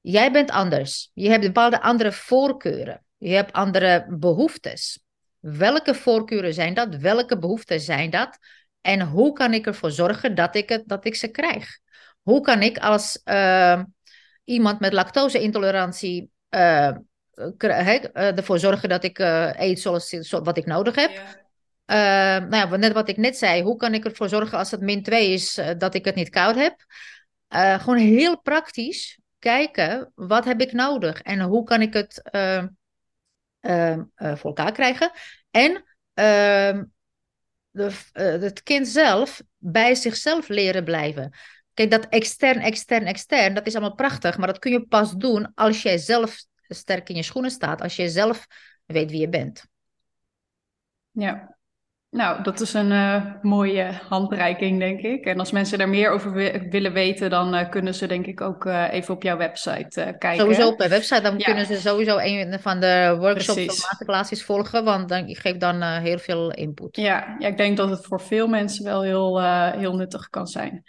Jij 0.00 0.32
bent 0.32 0.50
anders. 0.50 1.10
Je 1.14 1.28
hebt 1.28 1.42
bepaalde 1.42 1.80
andere 1.80 2.12
voorkeuren. 2.12 3.02
Je 3.22 3.34
hebt 3.34 3.52
andere 3.52 4.06
behoeftes. 4.08 5.00
Welke 5.38 5.94
voorkeuren 5.94 6.54
zijn 6.54 6.74
dat? 6.74 6.96
Welke 6.96 7.38
behoeften 7.38 7.80
zijn 7.80 8.10
dat? 8.10 8.38
En 8.80 9.00
hoe 9.00 9.32
kan 9.32 9.54
ik 9.54 9.66
ervoor 9.66 9.90
zorgen 9.90 10.34
dat 10.34 10.54
ik, 10.54 10.68
het, 10.68 10.82
dat 10.86 11.04
ik 11.04 11.14
ze 11.14 11.28
krijg? 11.28 11.78
Hoe 12.22 12.40
kan 12.40 12.62
ik 12.62 12.78
als 12.78 13.20
uh, 13.24 13.82
iemand 14.44 14.80
met 14.80 14.92
lactose-intolerantie 14.92 16.30
uh, 16.50 16.96
ervoor 18.12 18.58
zorgen 18.58 18.88
dat 18.88 19.04
ik 19.04 19.18
uh, 19.18 19.50
eet 19.56 19.80
zoals 19.80 20.30
wat 20.30 20.56
ik 20.56 20.66
nodig 20.66 20.94
heb? 20.94 21.10
Ja. 21.10 22.40
Uh, 22.40 22.48
nou 22.48 22.70
ja, 22.70 22.76
net 22.76 22.92
wat 22.92 23.08
ik 23.08 23.16
net 23.16 23.36
zei, 23.36 23.62
hoe 23.62 23.76
kan 23.76 23.94
ik 23.94 24.04
ervoor 24.04 24.28
zorgen 24.28 24.58
als 24.58 24.70
het 24.70 24.80
min 24.80 25.02
2 25.02 25.32
is, 25.32 25.58
uh, 25.58 25.70
dat 25.78 25.94
ik 25.94 26.04
het 26.04 26.14
niet 26.14 26.30
koud 26.30 26.54
heb? 26.54 26.84
Gewoon 27.80 27.98
heel 27.98 28.40
praktisch 28.40 29.20
kijken, 29.38 30.12
wat 30.14 30.44
heb 30.44 30.60
ik 30.60 30.72
nodig 30.72 31.22
en 31.22 31.40
hoe 31.40 31.64
kan 31.64 31.82
ik 31.82 31.92
het 31.92 32.22
voor 34.16 34.50
elkaar 34.50 34.72
krijgen? 34.72 35.10
En 35.50 35.84
ehm, 36.14 36.84
de, 37.70 37.92
het 38.12 38.62
kind 38.62 38.88
zelf 38.88 39.42
bij 39.58 39.94
zichzelf 39.94 40.48
leren 40.48 40.84
blijven. 40.84 41.32
Kijk, 41.74 41.90
dat 41.90 42.06
extern, 42.08 42.60
extern, 42.60 43.06
extern, 43.06 43.54
dat 43.54 43.66
is 43.66 43.74
allemaal 43.74 43.94
prachtig, 43.94 44.38
maar 44.38 44.46
dat 44.46 44.58
kun 44.58 44.72
je 44.72 44.86
pas 44.86 45.12
doen 45.12 45.52
als 45.54 45.82
jij 45.82 45.98
zelf 45.98 46.44
sterk 46.68 47.08
in 47.08 47.16
je 47.16 47.22
schoenen 47.22 47.50
staat, 47.50 47.80
als 47.80 47.96
jij 47.96 48.08
zelf 48.08 48.46
weet 48.86 49.10
wie 49.10 49.20
je 49.20 49.28
bent. 49.28 49.64
Ja, 51.10 51.56
nou, 52.12 52.42
dat 52.42 52.60
is 52.60 52.74
een 52.74 52.90
uh, 52.90 53.24
mooie 53.42 54.00
handreiking, 54.08 54.78
denk 54.78 55.00
ik. 55.00 55.24
En 55.24 55.38
als 55.38 55.52
mensen 55.52 55.78
daar 55.78 55.88
meer 55.88 56.10
over 56.10 56.32
wi 56.32 56.68
willen 56.70 56.92
weten, 56.92 57.30
dan 57.30 57.54
uh, 57.54 57.70
kunnen 57.70 57.94
ze 57.94 58.06
denk 58.06 58.26
ik 58.26 58.40
ook 58.40 58.64
uh, 58.64 58.92
even 58.92 59.14
op 59.14 59.22
jouw 59.22 59.36
website 59.36 60.16
kijken. 60.18 60.36
Sowieso 60.36 60.68
op 60.68 60.78
mijn 60.78 60.90
website, 60.90 61.20
dan 61.20 61.38
Ja. 61.38 61.44
kunnen 61.44 61.66
ze 61.66 61.76
sowieso 61.76 62.18
een 62.18 62.58
van 62.60 62.80
de 62.80 63.16
workshops 63.18 63.64
Precies. 63.64 63.82
of 63.82 63.90
masterclasses 63.90 64.44
volgen, 64.44 64.84
want 64.84 65.08
dan, 65.08 65.26
ik 65.26 65.38
geef 65.38 65.56
dan 65.56 65.82
eh, 65.82 65.98
heel 65.98 66.18
veel 66.18 66.50
input. 66.50 66.96
Ja, 66.96 67.36
ja, 67.38 67.48
ik 67.48 67.56
denk 67.56 67.76
dat 67.76 67.90
het 67.90 68.06
voor 68.06 68.20
veel 68.20 68.46
mensen 68.46 68.84
wel 68.84 69.02
heel, 69.02 69.40
eh, 69.40 69.70
heel 69.70 69.96
nuttig 69.96 70.28
kan 70.28 70.46
zijn. 70.46 70.82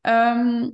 Ehm, 0.00 0.68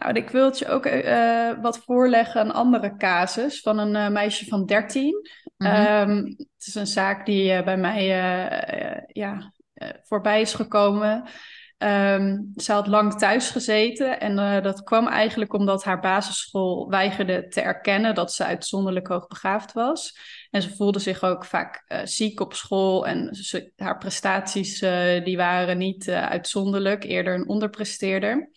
nou, 0.00 0.14
ik 0.14 0.30
wil 0.30 0.44
het 0.44 0.58
je 0.58 0.68
ook 0.68 0.86
eh, 0.86 1.50
wat 1.62 1.78
voorleggen, 1.78 2.40
een 2.40 2.52
andere 2.52 2.96
casus 2.96 3.60
van 3.60 3.78
een 3.78 3.96
eh, 3.96 4.08
meisje 4.08 4.44
van 4.44 4.66
13. 4.66 5.28
Mhm. 5.56 5.70
Ehm, 5.70 6.24
het 6.36 6.66
is 6.66 6.74
een 6.74 6.86
zaak 6.86 7.26
die 7.26 7.52
eh, 7.52 7.64
bij 7.64 7.76
mij 7.76 7.98
eh, 7.98 8.92
eh, 8.92 9.02
ja, 9.06 9.52
eh, 9.74 9.88
voorbij 10.02 10.40
is 10.40 10.54
gekomen. 10.54 11.24
Ehm, 11.80 12.38
ze 12.56 12.72
had 12.72 12.86
lang 12.86 13.14
thuis 13.14 13.50
gezeten 13.50 14.20
en 14.20 14.38
eh, 14.38 14.62
dat 14.62 14.82
kwam 14.82 15.06
eigenlijk 15.06 15.52
omdat 15.52 15.84
haar 15.84 16.00
basisschool 16.00 16.88
weigerde 16.88 17.48
te 17.48 17.60
erkennen 17.60 18.14
dat 18.14 18.32
ze 18.32 18.44
uitzonderlijk 18.44 19.06
hoogbegaafd 19.06 19.72
was. 19.72 20.18
En 20.50 20.62
ze 20.62 20.76
voelde 20.76 20.98
zich 20.98 21.22
ook 21.22 21.44
vaak 21.44 21.84
eh, 21.86 22.00
ziek 22.04 22.40
op 22.40 22.54
school 22.54 23.06
en 23.06 23.34
ze, 23.34 23.72
haar 23.76 23.98
prestaties 23.98 24.80
eh, 24.80 25.24
die 25.24 25.36
waren 25.36 25.78
niet 25.78 26.08
eh, 26.08 26.26
uitzonderlijk, 26.28 27.04
eerder 27.04 27.34
een 27.34 27.48
onderpresteerder. 27.48 28.50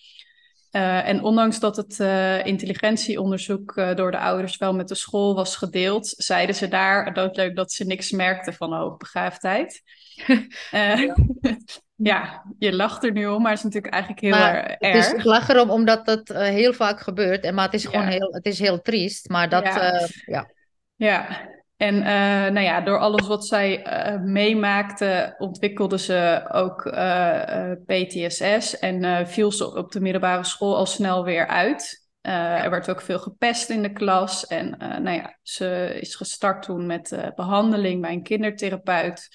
Uh, 0.76 1.08
en 1.08 1.24
ondanks 1.24 1.60
dat 1.60 1.76
het 1.76 2.00
uh, 2.00 2.46
intelligentieonderzoek 2.46 3.76
uh, 3.76 3.96
door 3.96 4.12
de 4.12 4.18
ouders 4.18 4.58
wel 4.58 4.74
met 4.74 4.88
de 4.88 4.96
school 4.96 5.36
was 5.36 5.56
gedeeld, 5.56 6.08
zeiden 6.08 6.56
ze 6.56 6.68
daar 6.68 7.14
doodleuk 7.14 7.56
dat 7.56 7.72
ze 7.72 7.84
niks 7.86 8.12
merkten 8.12 8.54
van 8.54 8.74
hoogbegaafdheid. 8.74 9.82
ja. 10.72 11.16
ja, 11.96 12.46
je 12.58 12.76
lacht 12.76 13.04
er 13.04 13.12
nu 13.12 13.28
om, 13.28 13.42
maar 13.42 13.50
het 13.50 13.58
is 13.58 13.64
natuurlijk 13.64 13.94
eigenlijk 13.94 14.24
heel 14.24 14.32
Maar 14.32 14.56
erg. 14.56 14.78
Het 14.80 15.06
is, 15.06 15.12
ik 15.12 15.24
lach 15.24 15.50
erom 15.50 15.70
omdat 15.70 16.06
dat 16.06 16.28
heel 16.28 16.74
vaak 16.74 17.00
gebeurt. 17.00 17.44
En, 17.44 17.54
maar 17.54 17.66
het 17.66 17.74
is 17.74 17.86
gewoon 17.86 18.06
Ja. 18.06 18.12
heel, 18.12 18.34
het 18.34 18.46
is 18.46 18.60
heel 18.60 18.82
triest. 18.82 19.30
Maar 19.30 19.50
dat, 19.50 19.64
Ja. 19.64 20.08
ja. 20.26 20.50
ja. 20.96 21.48
En 21.84 21.96
uh, 21.96 22.54
nou 22.54 22.60
ja, 22.60 22.82
door 22.82 23.00
alles 23.00 23.28
wat 23.28 23.46
zij 23.46 23.86
uh, 23.88 24.22
meemaakte, 24.22 25.36
ontwikkelde 25.38 25.98
ze 25.98 26.46
ook 26.52 26.86
uh, 26.86 27.72
PTSS 27.86 28.80
en 28.80 29.28
viel 29.28 29.52
ze 29.52 29.76
op 29.76 29.92
de 29.92 30.02
middelbare 30.02 30.44
school 30.44 30.78
al 30.78 30.86
snel 30.86 31.24
weer 31.24 31.48
uit. 31.48 32.02
Er 32.22 32.70
werd 32.70 32.90
ook 32.90 33.02
veel 33.02 33.20
gepest 33.20 33.70
in 33.70 33.82
de 33.82 33.94
klas 33.94 34.48
en 34.48 34.70
nou 34.78 35.10
ja, 35.10 35.38
ze 35.42 35.98
is 36.00 36.16
gestart 36.16 36.64
toen 36.64 36.86
met 36.86 37.32
behandeling 37.36 38.02
bij 38.02 38.12
een 38.12 38.24
kindertherapeut, 38.24 39.28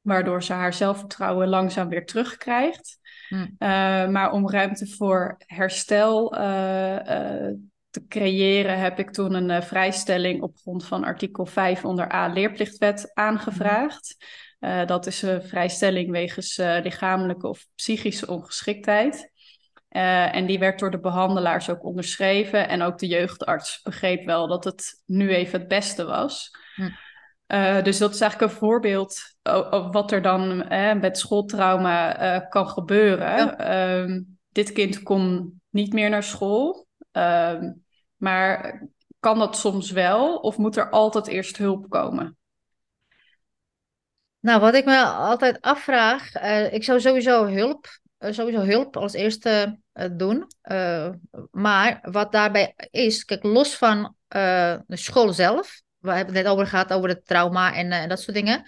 waardoor 0.00 0.42
ze 0.42 0.52
haar 0.52 0.72
zelfvertrouwen 0.72 1.48
langzaam 1.48 1.88
weer 1.88 2.06
terugkrijgt. 2.06 2.98
Hm. 3.28 3.46
maar 4.12 4.32
om 4.32 4.50
ruimte 4.50 4.86
voor 4.86 5.34
herstel 5.46 6.34
te 7.94 8.06
creëren, 8.08 8.78
heb 8.78 8.98
ik 8.98 9.10
toen 9.10 9.34
een 9.34 9.50
uh, 9.50 9.60
vrijstelling 9.60 10.42
op 10.42 10.56
grond 10.56 10.86
van 10.86 11.04
artikel 11.04 11.46
5 11.46 11.84
onder 11.84 12.12
A 12.12 12.26
leerplichtwet 12.26 13.10
aangevraagd. 13.14 14.16
Uh, 14.60 14.86
dat 14.86 15.06
is 15.06 15.22
een 15.22 15.42
vrijstelling 15.42 16.10
wegens 16.10 16.58
uh, 16.58 16.76
lichamelijke 16.82 17.48
of 17.48 17.66
psychische 17.74 18.26
ongeschiktheid. 18.26 19.32
en 19.88 20.46
die 20.46 20.58
werd 20.58 20.78
door 20.78 20.90
de 20.90 21.00
behandelaars 21.00 21.70
ook 21.70 21.84
onderschreven. 21.84 22.68
En 22.68 22.82
ook 22.82 22.98
de 22.98 23.06
jeugdarts 23.06 23.80
begreep 23.82 24.24
wel 24.24 24.48
dat 24.48 24.64
het 24.64 25.02
nu 25.06 25.34
even 25.34 25.58
het 25.58 25.68
beste 25.68 26.04
was. 26.04 26.50
Hm. 26.74 27.82
dus 27.82 27.98
dat 27.98 28.14
is 28.14 28.20
eigenlijk 28.20 28.52
een 28.52 28.58
voorbeeld 28.58 29.20
op 29.70 29.92
wat 29.92 30.12
er 30.12 30.22
dan 30.22 30.56
met 31.00 31.18
schooltrauma 31.18 32.38
kan 32.38 32.68
gebeuren. 32.68 33.36
Ja. 33.36 34.06
dit 34.52 34.72
kind 34.72 35.02
kon 35.02 35.54
niet 35.70 35.92
meer 35.92 36.10
naar 36.10 36.22
school. 36.22 36.86
Um, 37.12 37.83
maar 38.24 38.82
kan 39.20 39.38
dat 39.38 39.56
soms 39.56 39.90
wel 39.90 40.36
of 40.36 40.56
moet 40.56 40.76
er 40.76 40.90
altijd 40.90 41.26
eerst 41.26 41.56
hulp 41.56 41.88
komen? 41.88 42.36
Nou, 44.40 44.60
wat 44.60 44.74
ik 44.74 44.84
me 44.84 45.04
altijd 45.04 45.60
afvraag, 45.60 46.34
uh, 46.34 46.72
ik 46.72 46.84
zou 46.84 47.00
sowieso 47.00 47.46
hulp, 47.46 47.86
uh, 48.18 48.32
sowieso 48.32 48.60
hulp 48.60 48.96
als 48.96 49.12
eerste 49.12 49.78
uh, 49.94 50.04
doen. 50.12 50.46
maar 51.50 51.98
wat 52.10 52.32
daarbij 52.32 52.74
is, 52.90 53.24
kijk, 53.24 53.42
los 53.42 53.76
van 53.76 54.14
de 54.28 54.82
school 54.86 55.32
zelf, 55.32 55.82
we 55.98 56.12
hebben 56.12 56.34
het 56.34 56.44
net 56.44 56.52
over 56.52 56.66
gehad 56.66 56.92
over 56.92 57.08
het 57.08 57.26
trauma 57.26 57.74
en, 57.74 57.92
en 57.92 58.08
dat 58.08 58.20
soort 58.20 58.36
dingen, 58.36 58.64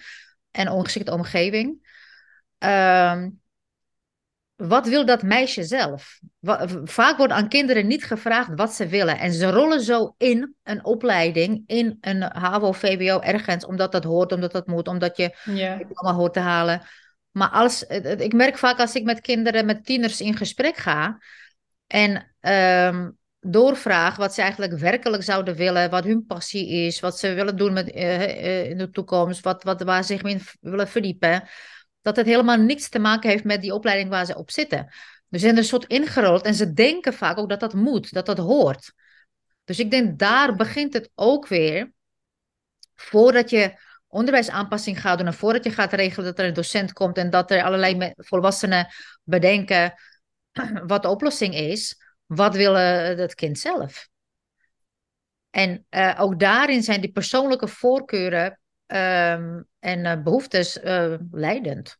en 0.51 0.69
ongeschikte 0.69 1.11
omgeving. 1.11 1.85
Ehm, 4.57 4.69
wat 4.69 4.87
wil 4.87 5.05
dat 5.05 5.23
meisje 5.23 5.63
zelf? 5.63 6.19
Vaak 6.83 7.17
wordt 7.17 7.33
aan 7.33 7.49
kinderen 7.49 7.87
niet 7.87 8.03
gevraagd 8.03 8.49
wat 8.55 8.73
ze 8.73 8.87
willen. 8.87 9.19
En 9.19 9.33
ze 9.33 9.49
rollen 9.49 9.81
zo 9.81 10.15
in 10.17 10.55
een 10.63 10.85
opleiding, 10.85 11.63
in 11.65 11.97
een 12.01 12.21
HAVO, 12.21 12.71
VWO, 12.71 13.19
ergens, 13.19 13.65
omdat 13.65 13.91
dat 13.91 14.03
hoort, 14.03 14.31
omdat 14.31 14.51
dat 14.51 14.67
moet, 14.67 14.87
omdat 14.87 15.17
je 15.17 15.37
yeah. 15.45 15.79
het 15.79 15.87
allemaal 15.93 16.19
hoort 16.19 16.33
te 16.33 16.39
halen. 16.39 16.81
Maar 17.31 17.49
als, 17.49 17.83
ik 18.17 18.33
merk 18.33 18.57
vaak 18.57 18.79
als 18.79 18.95
ik 18.95 19.03
met 19.03 19.21
kinderen, 19.21 19.65
met 19.65 19.85
tieners 19.85 20.21
in 20.21 20.37
gesprek 20.37 20.75
ga 20.75 21.21
en 21.87 22.35
um, 22.93 23.17
doorvraag 23.39 24.15
wat 24.15 24.33
ze 24.33 24.41
eigenlijk 24.41 24.77
werkelijk 24.79 25.23
zouden 25.23 25.55
willen, 25.55 25.89
wat 25.89 26.03
hun 26.03 26.25
passie 26.25 26.67
is, 26.69 26.99
wat 26.99 27.19
ze 27.19 27.33
willen 27.33 27.57
doen 27.57 27.73
met, 27.73 27.95
uh, 27.95 28.21
uh, 28.21 28.69
in 28.69 28.77
de 28.77 28.89
toekomst, 28.89 29.43
wat, 29.43 29.63
wat, 29.63 29.81
waar 29.81 30.03
ze 30.03 30.13
zich 30.13 30.21
in 30.21 30.41
willen 30.61 30.87
verdiepen 30.87 31.43
dat 32.07 32.15
het 32.15 32.25
helemaal 32.25 32.57
niks 32.57 32.89
te 32.89 32.99
maken 32.99 33.29
heeft 33.29 33.43
met 33.43 33.61
die 33.61 33.73
opleiding 33.73 34.09
waar 34.09 34.25
ze 34.25 34.37
op 34.37 34.51
zitten. 34.51 34.85
Dus 34.85 34.95
ze 35.29 35.39
zijn 35.39 35.51
er 35.51 35.57
een 35.57 35.65
soort 35.65 35.85
ingerold 35.85 36.41
en 36.41 36.55
ze 36.55 36.73
denken 36.73 37.13
vaak 37.13 37.37
ook 37.37 37.49
dat 37.49 37.59
dat 37.59 37.73
moet, 37.73 38.13
dat 38.13 38.25
dat 38.25 38.37
hoort. 38.37 38.93
Dus 39.63 39.79
ik 39.79 39.91
denk 39.91 40.19
daar 40.19 40.55
begint 40.55 40.93
het 40.93 41.09
ook 41.15 41.47
weer. 41.47 41.91
Voordat 42.95 43.49
je 43.49 43.79
onderwijsaanpassing 44.07 45.01
gaat 45.01 45.17
doen 45.17 45.27
en 45.27 45.33
voordat 45.33 45.63
je 45.63 45.71
gaat 45.71 45.93
regelen 45.93 46.25
dat 46.25 46.39
er 46.39 46.45
een 46.45 46.53
docent 46.53 46.93
komt 46.93 47.17
en 47.17 47.29
dat 47.29 47.51
er 47.51 47.63
allerlei 47.63 48.13
volwassenen 48.15 48.87
bedenken 49.23 49.93
wat 50.91 51.01
de 51.01 51.09
oplossing 51.09 51.55
is, 51.55 52.01
wat 52.25 52.55
wil 52.55 52.73
het 52.73 53.35
kind 53.35 53.59
zelf? 53.59 54.09
En 55.49 55.85
uh, 55.89 56.15
ook 56.19 56.39
daarin 56.39 56.83
zijn 56.83 57.01
die 57.01 57.11
persoonlijke 57.11 57.67
voorkeuren 57.67 58.59
um, 58.87 59.67
en 59.79 60.05
uh, 60.05 60.23
behoeftes 60.23 60.83
uh, 60.83 61.13
leidend. 61.31 61.97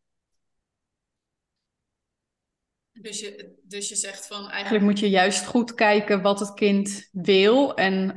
Dus 2.91 3.19
je, 3.19 3.55
dus 3.63 3.89
je 3.89 3.95
zegt 3.95 4.27
van 4.27 4.49
eigenlijk 4.49 4.83
moet 4.83 4.99
je 4.99 5.09
juist 5.09 5.45
goed 5.45 5.73
kijken 5.73 6.21
wat 6.21 6.39
het 6.39 6.53
kind 6.53 7.09
wil. 7.11 7.75
En 7.75 8.13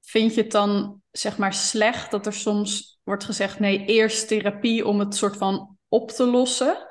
vind 0.00 0.34
je 0.34 0.42
het 0.42 0.50
dan 0.50 1.02
zeg 1.10 1.38
maar 1.38 1.54
slecht 1.54 2.10
dat 2.10 2.26
er 2.26 2.32
soms 2.32 2.98
wordt 3.02 3.24
gezegd 3.24 3.58
nee, 3.58 3.84
eerst 3.84 4.28
therapie 4.28 4.86
om 4.86 4.98
het 4.98 5.14
soort 5.14 5.36
van 5.36 5.78
op 5.88 6.10
te 6.10 6.26
lossen? 6.26 6.86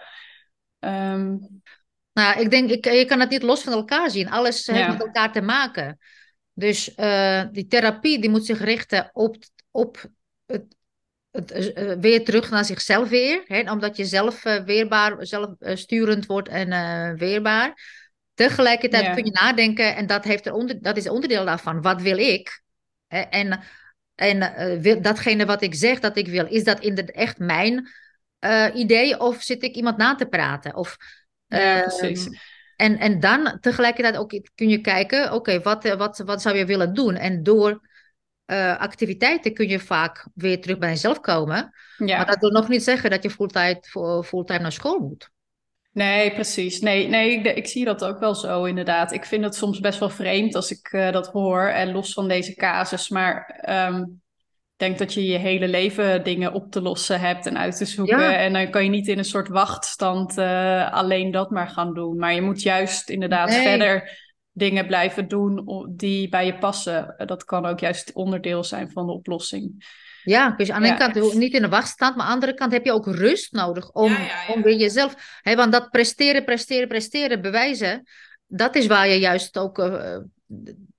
Um... 0.79 1.61
Nou, 2.13 2.39
ik 2.39 2.49
denk, 2.49 2.69
ik, 2.69 2.85
je 2.85 3.05
kan 3.05 3.19
het 3.19 3.29
niet 3.29 3.43
los 3.43 3.61
van 3.61 3.73
elkaar 3.73 4.09
zien. 4.09 4.29
Alles 4.29 4.67
heeft 4.67 4.87
met 4.87 4.99
elkaar 4.99 5.31
te 5.31 5.41
maken. 5.41 5.97
Dus 6.53 6.97
uh, 6.97 7.43
die 7.51 7.67
therapie 7.67 8.19
die 8.19 8.29
moet 8.29 8.45
zich 8.45 8.59
richten 8.59 9.09
op, 9.13 9.35
op 9.71 10.05
het, 10.45 10.75
het 11.31 11.51
uh, 11.77 11.93
weer 11.99 12.25
terug 12.25 12.49
naar 12.49 12.65
zichzelf 12.65 13.09
weer. 13.09 13.43
Hè, 13.45 13.71
omdat 13.71 13.97
je 13.97 14.05
zelf 14.05 14.45
uh, 14.45 14.63
weerbaar, 14.63 15.25
zelfsturend 15.25 16.25
wordt 16.25 16.49
en 16.49 16.69
weerbaar. 17.17 17.95
Tegelijkertijd 18.33 19.15
kun 19.15 19.25
je 19.25 19.31
nadenken, 19.31 19.95
en 19.95 20.07
dat, 20.07 20.23
heeft 20.23 20.45
er 20.45 20.53
onder, 20.53 20.81
dat 20.81 20.97
is 20.97 21.09
onderdeel 21.09 21.45
daarvan. 21.45 21.81
Wat 21.81 22.01
wil 22.01 22.17
ik? 22.17 22.61
Hè, 23.07 23.19
en 23.19 23.63
en 24.15 24.81
wil, 24.81 25.01
datgene 25.01 25.45
wat 25.45 25.61
ik 25.61 25.75
zeg 25.75 25.99
dat 25.99 26.17
ik 26.17 26.27
wil, 26.27 26.47
is 26.47 26.63
dat 26.63 26.79
inderdaad 26.79 27.15
echt 27.15 27.39
mijn 27.39 27.89
idee? 28.73 29.19
Of 29.19 29.41
zit 29.41 29.63
ik 29.63 29.75
iemand 29.75 29.97
na 29.97 30.15
te 30.15 30.25
praten? 30.25 30.75
Of, 30.75 30.97
ja, 31.45 31.81
precies. 31.81 32.25
Ehm, 32.25 32.35
en, 32.77 32.97
en 32.97 33.19
dan 33.19 33.57
tegelijkertijd 33.61 34.17
ook 34.17 34.29
kun 34.55 34.69
je 34.69 34.81
kijken, 34.81 35.33
oké, 35.33 35.61
wat, 35.61 35.85
eh, 35.85 35.97
wat, 35.97 36.17
wat 36.17 36.41
zou 36.41 36.57
je 36.57 36.65
willen 36.65 36.93
doen? 36.93 37.15
En 37.15 37.43
door 37.43 37.86
uh, 38.47 38.77
activiteiten 38.77 39.53
kun 39.53 39.67
je 39.67 39.79
vaak 39.79 40.27
weer 40.33 40.61
terug 40.61 40.77
bij 40.77 40.89
jezelf 40.89 41.19
komen. 41.19 41.73
Ja. 41.97 42.17
Maar 42.17 42.25
dat 42.25 42.39
wil 42.39 42.51
nog 42.51 42.67
niet 42.67 42.83
zeggen 42.83 43.09
dat 43.09 43.23
je 43.23 43.29
fulltime, 43.29 43.79
fulltime 44.23 44.59
naar 44.59 44.71
school 44.71 44.99
moet. 44.99 45.29
Nee, 45.91 46.31
precies. 46.31 46.79
Nee, 46.79 47.07
nee 47.07 47.31
ik, 47.31 47.55
ik, 47.55 47.67
zie 47.67 47.85
dat 47.85 48.03
ook 48.03 48.19
wel 48.19 48.35
zo 48.35 48.63
inderdaad. 48.63 49.11
Ik 49.11 49.25
vind 49.25 49.43
het 49.43 49.55
soms 49.55 49.79
best 49.79 49.99
wel 49.99 50.09
vreemd 50.09 50.55
als 50.55 50.71
ik 50.71 50.91
uh, 50.91 51.11
dat 51.11 51.27
hoor. 51.27 51.61
En 51.61 51.91
los 51.91 52.13
van 52.13 52.27
deze 52.27 52.55
casus. 52.55 53.09
Maar 53.09 53.63
um, 53.89 54.21
denk 54.75 54.97
dat 54.97 55.13
je 55.13 55.25
je 55.25 55.37
hele 55.37 55.67
leven 55.67 56.23
dingen 56.23 56.53
op 56.53 56.71
te 56.71 56.81
lossen 56.81 57.19
hebt 57.19 57.45
en 57.45 57.57
uit 57.57 57.77
te 57.77 57.85
zoeken. 57.85 58.37
En 58.37 58.53
dan 58.53 58.69
kan 58.69 58.83
je 58.83 58.89
niet 58.89 59.07
in 59.07 59.17
een 59.17 59.25
soort 59.25 59.47
wachtstand 59.47 60.37
uh, 60.37 60.93
alleen 60.93 61.31
dat 61.31 61.51
maar 61.51 61.69
gaan 61.69 61.93
doen. 61.93 62.17
Maar 62.17 62.33
je 62.33 62.41
moet 62.41 62.61
juist 62.61 63.09
inderdaad 63.09 63.53
verder 63.53 64.26
dingen 64.57 64.87
blijven 64.87 65.27
doen 65.27 65.85
die 65.89 66.29
bij 66.29 66.45
je 66.45 66.57
passen. 66.57 67.15
Dat 67.25 67.43
kan 67.43 67.65
ook 67.65 67.79
juist 67.79 68.13
onderdeel 68.13 68.63
zijn 68.63 68.91
van 68.91 69.05
de 69.05 69.11
oplossing. 69.11 69.85
Ja, 70.23 70.53
dus 70.57 70.71
aan 70.71 70.81
de 70.81 70.87
ene 70.87 70.97
kant 70.97 71.33
niet 71.33 71.53
in 71.53 71.61
de 71.61 71.69
wachtstand, 71.69 72.15
maar 72.15 72.25
aan 72.25 72.29
de 72.29 72.33
andere 72.33 72.53
kant 72.53 72.71
heb 72.71 72.85
je 72.85 72.91
ook 72.91 73.05
rust 73.05 73.51
nodig 73.51 73.91
om, 73.91 74.17
om 74.53 74.61
weer 74.61 74.77
jezelf. 74.77 75.39
Hè, 75.41 75.55
want 75.55 75.71
dat 75.71 75.89
presteren, 75.89 76.43
presteren, 76.43 76.87
presteren, 76.87 77.41
bewijzen, 77.41 78.03
dat 78.47 78.75
is 78.75 78.87
waar 78.87 79.07
je 79.07 79.19
juist 79.19 79.57
ook 79.57 79.79
uh, 79.79 80.17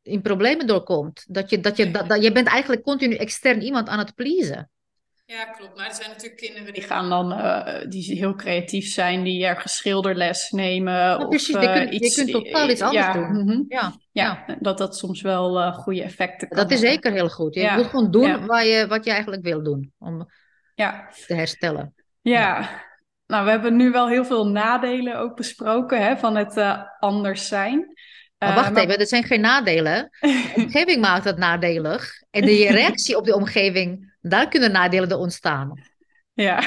in 0.03 0.21
problemen 0.21 0.67
doorkomt. 0.67 1.25
Dat 1.29 1.51
je, 1.51 1.61
dat 1.61 1.77
je, 1.77 1.91
dat, 1.91 2.09
dat, 2.09 2.23
je 2.23 2.33
bent 2.33 2.47
eigenlijk 2.47 2.83
continu 2.83 3.15
extern 3.15 3.63
iemand 3.63 3.89
aan 3.89 3.99
het 3.99 4.15
pleasen. 4.15 4.71
Ja, 5.31 5.45
klopt. 5.45 5.77
Maar 5.77 5.87
er 5.87 5.95
zijn 5.95 6.09
natuurlijk 6.09 6.41
kinderen 6.41 6.73
die 6.73 6.83
gaan 6.83 7.09
dan, 7.09 7.33
uh, 7.33 7.81
die 7.89 8.17
heel 8.17 8.35
creatief 8.35 8.93
zijn, 8.93 9.23
die 9.23 9.45
ergens 9.45 9.77
schilderles 9.77 10.51
nemen. 10.51 10.93
Ja, 10.93 11.17
of, 11.17 11.29
precies, 11.29 11.55
je, 11.61 11.73
kunt, 11.73 11.93
iets, 11.93 12.17
je 12.17 12.25
kunt 12.25 12.45
totaal 12.45 12.71
iets 12.71 12.81
anders 12.81 13.13
doen. 13.13 13.45
Mhm. 13.45 13.63
ja, 13.69 13.93
ja, 14.13 14.45
ja, 14.47 14.57
dat 14.61 14.79
dat 14.79 14.97
soms 14.97 15.21
wel 15.21 15.61
uh, 15.61 15.75
goede 15.75 16.03
effecten 16.03 16.49
kan 16.49 16.57
Dat 16.57 16.71
is 16.71 16.81
zeker 16.81 17.13
heel 17.13 17.29
goed. 17.29 17.55
Je 17.55 17.73
moet 17.77 17.87
gewoon 17.87 18.11
doen 18.11 18.47
waar 18.47 18.67
je, 18.67 18.87
wat 18.87 19.05
je 19.05 19.11
eigenlijk 19.11 19.43
wil 19.43 19.63
doen, 19.63 19.93
om 19.99 20.29
ja. 20.75 21.09
te 21.27 21.35
herstellen. 21.35 21.95
Ja. 22.21 22.71
nou 23.27 23.45
we 23.45 23.51
hebben 23.51 23.77
nu 23.77 23.91
wel 23.91 24.09
heel 24.09 24.25
veel 24.25 24.47
nadelen 24.47 25.19
ook 25.19 25.37
besproken 25.37 26.03
hè, 26.03 26.17
van 26.17 26.37
het 26.37 26.57
uh, 26.57 26.83
anders 26.99 27.49
zijn. 27.49 27.97
Maar 28.39 28.55
wacht 28.55 28.77
uh, 28.77 28.83
even, 28.83 28.99
dat 28.99 29.09
zijn 29.09 29.25
geen 29.25 29.41
nadelen. 29.41 30.09
De 30.21 30.53
omgeving 30.55 31.01
maakt 31.01 31.25
het 31.25 31.39
nadelig. 31.39 32.23
En 32.31 32.45
de 32.45 32.67
reactie 32.81 33.17
op 33.17 33.25
de 33.25 33.35
omgeving, 33.35 34.08
daar 34.29 34.49
kunnen 34.49 34.73
nadelen 34.73 35.19
ontstaan. 35.19 35.83
Ja. 36.33 36.63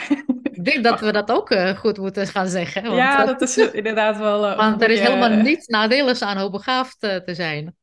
Ik 0.52 0.66
denk 0.66 0.84
dat 0.84 1.00
we 1.00 1.12
dat 1.12 1.32
ook 1.32 1.52
uh, 1.52 1.70
goed 1.70 1.98
moeten 1.98 2.28
gaan 2.28 2.48
zeggen. 2.48 2.84
Want, 2.84 2.96
ja, 2.96 3.26
dat 3.26 3.42
is 3.42 3.58
inderdaad 3.58 4.18
wel... 4.18 4.50
Uh, 4.50 4.58
want 4.58 4.82
er 4.82 4.90
is 4.90 5.00
helemaal 5.00 5.30
niets 5.30 5.68
nadeligs 5.68 6.22
aan 6.22 6.38
hoogbegaafd 6.38 7.00
te 7.00 7.24
zijn. 7.26 7.76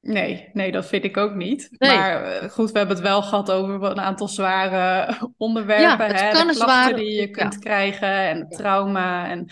Nee, 0.00 0.50
nee, 0.52 0.72
dat 0.72 0.86
vind 0.86 1.04
ik 1.04 1.16
ook 1.16 1.34
niet. 1.34 1.68
Nee. 1.70 1.96
Maar 1.96 2.40
goed, 2.50 2.72
we 2.72 2.78
hebben 2.78 2.96
het 2.96 3.06
wel 3.06 3.22
gehad 3.22 3.50
over 3.50 3.90
een 3.90 4.00
aantal 4.00 4.28
zware 4.28 5.14
onderwerpen. 5.36 6.06
Ja, 6.06 6.12
het 6.12 6.20
hè? 6.20 6.30
kan 6.30 6.46
de 6.46 6.54
klachten 6.54 6.56
zwaar... 6.56 6.94
die 6.96 7.20
je 7.20 7.30
kunt 7.30 7.52
ja. 7.52 7.58
krijgen 7.58 8.08
en 8.08 8.48
trauma 8.48 9.28
en... 9.28 9.46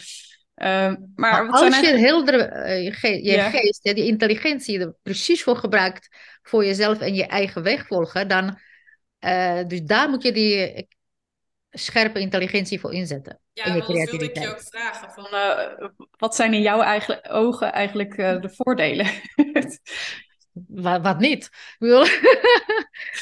Uh, 0.56 0.92
maar, 1.14 1.48
als 1.48 1.80
je 1.80 1.96
heel 1.96 2.26
je, 2.26 2.92
ge 2.92 3.08
je 3.08 3.32
ja. 3.32 3.50
geest, 3.50 3.82
die 3.82 4.06
intelligentie 4.06 4.80
er 4.80 4.94
precies 5.02 5.42
voor 5.42 5.56
gebruikt 5.56 6.08
voor 6.42 6.64
jezelf 6.64 7.00
en 7.00 7.14
je 7.14 7.26
eigen 7.26 7.62
weg 7.62 7.86
volgen, 7.86 8.28
dan 8.28 8.58
uh, 9.20 9.60
dus 9.66 9.82
daar 9.82 10.10
moet 10.10 10.22
je 10.22 10.32
die 10.32 10.56
eh, 10.56 10.82
scherpe 11.70 12.20
intelligentie 12.20 12.80
voor 12.80 12.92
inzetten. 12.92 13.40
Ja, 13.52 13.64
in 13.64 13.74
je 13.74 13.80
dat 13.80 14.10
wilde 14.10 14.24
ik 14.24 14.38
je 14.38 14.48
ook 14.48 14.62
vragen. 14.62 15.10
Van, 15.10 15.26
wat 16.10 16.34
zijn 16.34 16.54
in 16.54 16.62
jouw 16.62 16.80
eigen 16.80 17.28
ogen 17.28 17.72
eigenlijk 17.72 18.16
de 18.16 18.50
voordelen? 18.54 19.06
wat, 20.66 21.02
wat 21.02 21.18
niet. 21.18 21.48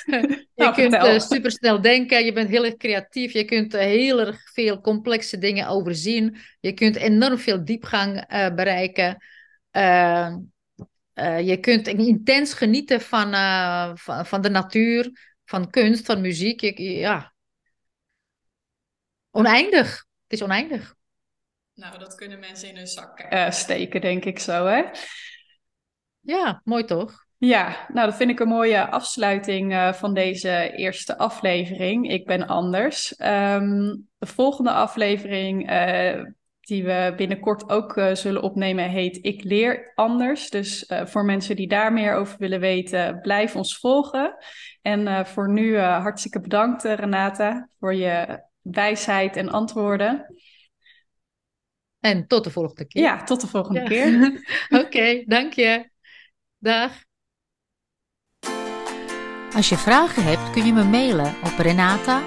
je 0.06 0.46
nou, 0.54 0.74
kunt 0.74 0.92
uh, 0.92 1.18
supersnel 1.18 1.80
denken, 1.80 2.24
je 2.24 2.32
bent 2.32 2.48
heel 2.48 2.64
erg 2.64 2.76
creatief, 2.76 3.32
je 3.32 3.44
kunt 3.44 3.72
heel 3.72 4.20
erg 4.20 4.52
veel 4.52 4.80
complexe 4.80 5.38
dingen 5.38 5.68
overzien, 5.68 6.36
je 6.60 6.72
kunt 6.72 6.96
enorm 6.96 7.38
veel 7.38 7.64
diepgang 7.64 8.26
bereiken. 8.54 9.16
je 11.44 11.58
kunt 11.60 11.88
intens 11.88 12.54
genieten 12.54 13.00
van, 13.00 13.30
van, 13.98 14.26
van, 14.26 14.42
de 14.42 14.50
natuur, 14.50 15.10
van 15.44 15.70
kunst, 15.70 16.04
van 16.04 16.20
muziek. 16.20 16.60
Je, 16.60 16.92
ja. 16.92 17.34
Oneindig. 19.30 20.06
Het 20.22 20.32
is 20.32 20.42
oneindig. 20.42 20.94
Nou, 21.74 21.98
dat 21.98 22.14
kunnen 22.14 22.38
mensen 22.38 22.68
in 22.68 22.76
hun 22.76 22.86
zak 22.86 23.26
steken, 23.48 24.00
denk 24.00 24.24
ik 24.24 24.38
zo, 24.38 24.66
hè? 24.66 24.82
Ja, 26.20 26.60
mooi 26.64 26.84
toch? 26.84 27.24
Ja, 27.38 27.86
nou 27.92 28.06
dat 28.06 28.16
vind 28.16 28.30
ik 28.30 28.40
een 28.40 28.48
mooie 28.48 28.90
afsluiting 28.90 29.72
uh, 29.72 29.92
van 29.92 30.14
deze 30.14 30.72
eerste 30.76 31.18
aflevering. 31.18 32.10
Ik 32.10 32.26
ben 32.26 32.46
anders. 32.46 33.20
Um, 33.20 34.08
de 34.18 34.26
volgende 34.26 34.70
aflevering 34.70 35.70
uh, 35.70 36.24
die 36.66 36.84
we 36.84 37.12
binnenkort 37.16 37.68
ook 37.68 37.96
uh, 37.96 38.14
zullen 38.14 38.42
opnemen 38.42 38.90
heet 38.90 39.18
Ik 39.22 39.44
leer 39.44 39.92
anders. 39.94 40.50
Dus 40.50 40.92
voor 41.04 41.24
mensen 41.24 41.56
die 41.56 41.68
daar 41.68 41.92
meer 41.92 42.14
over 42.14 42.38
willen 42.38 42.60
weten, 42.60 43.20
blijf 43.20 43.56
ons 43.56 43.78
volgen. 43.78 44.36
En 44.82 45.26
voor 45.26 45.50
nu 45.50 45.78
hartstikke 45.78 46.40
bedankt 46.40 46.82
Renata 46.82 47.68
voor 47.78 47.94
je 47.94 48.42
wijsheid 48.62 49.36
en 49.36 49.48
antwoorden. 49.48 50.34
En 52.00 52.26
tot 52.26 52.44
de 52.44 52.50
volgende 52.50 52.86
keer. 52.86 53.02
Ja, 53.02 53.22
tot 53.22 53.40
de 53.40 53.46
volgende 53.46 53.80
ja. 53.80 53.86
keer. 53.86 54.26
Oké, 54.80 54.84
okay, 54.84 55.24
dank 55.26 55.52
je. 55.52 55.90
Dag. 56.58 56.92
Als 59.54 59.68
je 59.68 59.76
vragen 59.76 60.24
hebt 60.24 60.50
kun 60.50 60.66
je 60.66 60.72
me 60.72 60.84
mailen 60.84 61.34
op 61.44 61.58
renata.iq.nl 61.58 62.22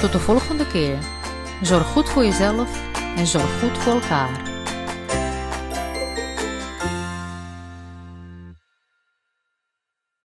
Tot 0.00 0.12
de 0.12 0.18
volgende 0.18 0.66
keer. 0.66 1.17
Zorg 1.62 1.86
goed 1.86 2.08
voor 2.08 2.24
jezelf 2.24 2.82
en 3.16 3.26
zorg 3.26 3.60
goed 3.60 3.78
voor 3.78 3.92
elkaar. 3.92 4.47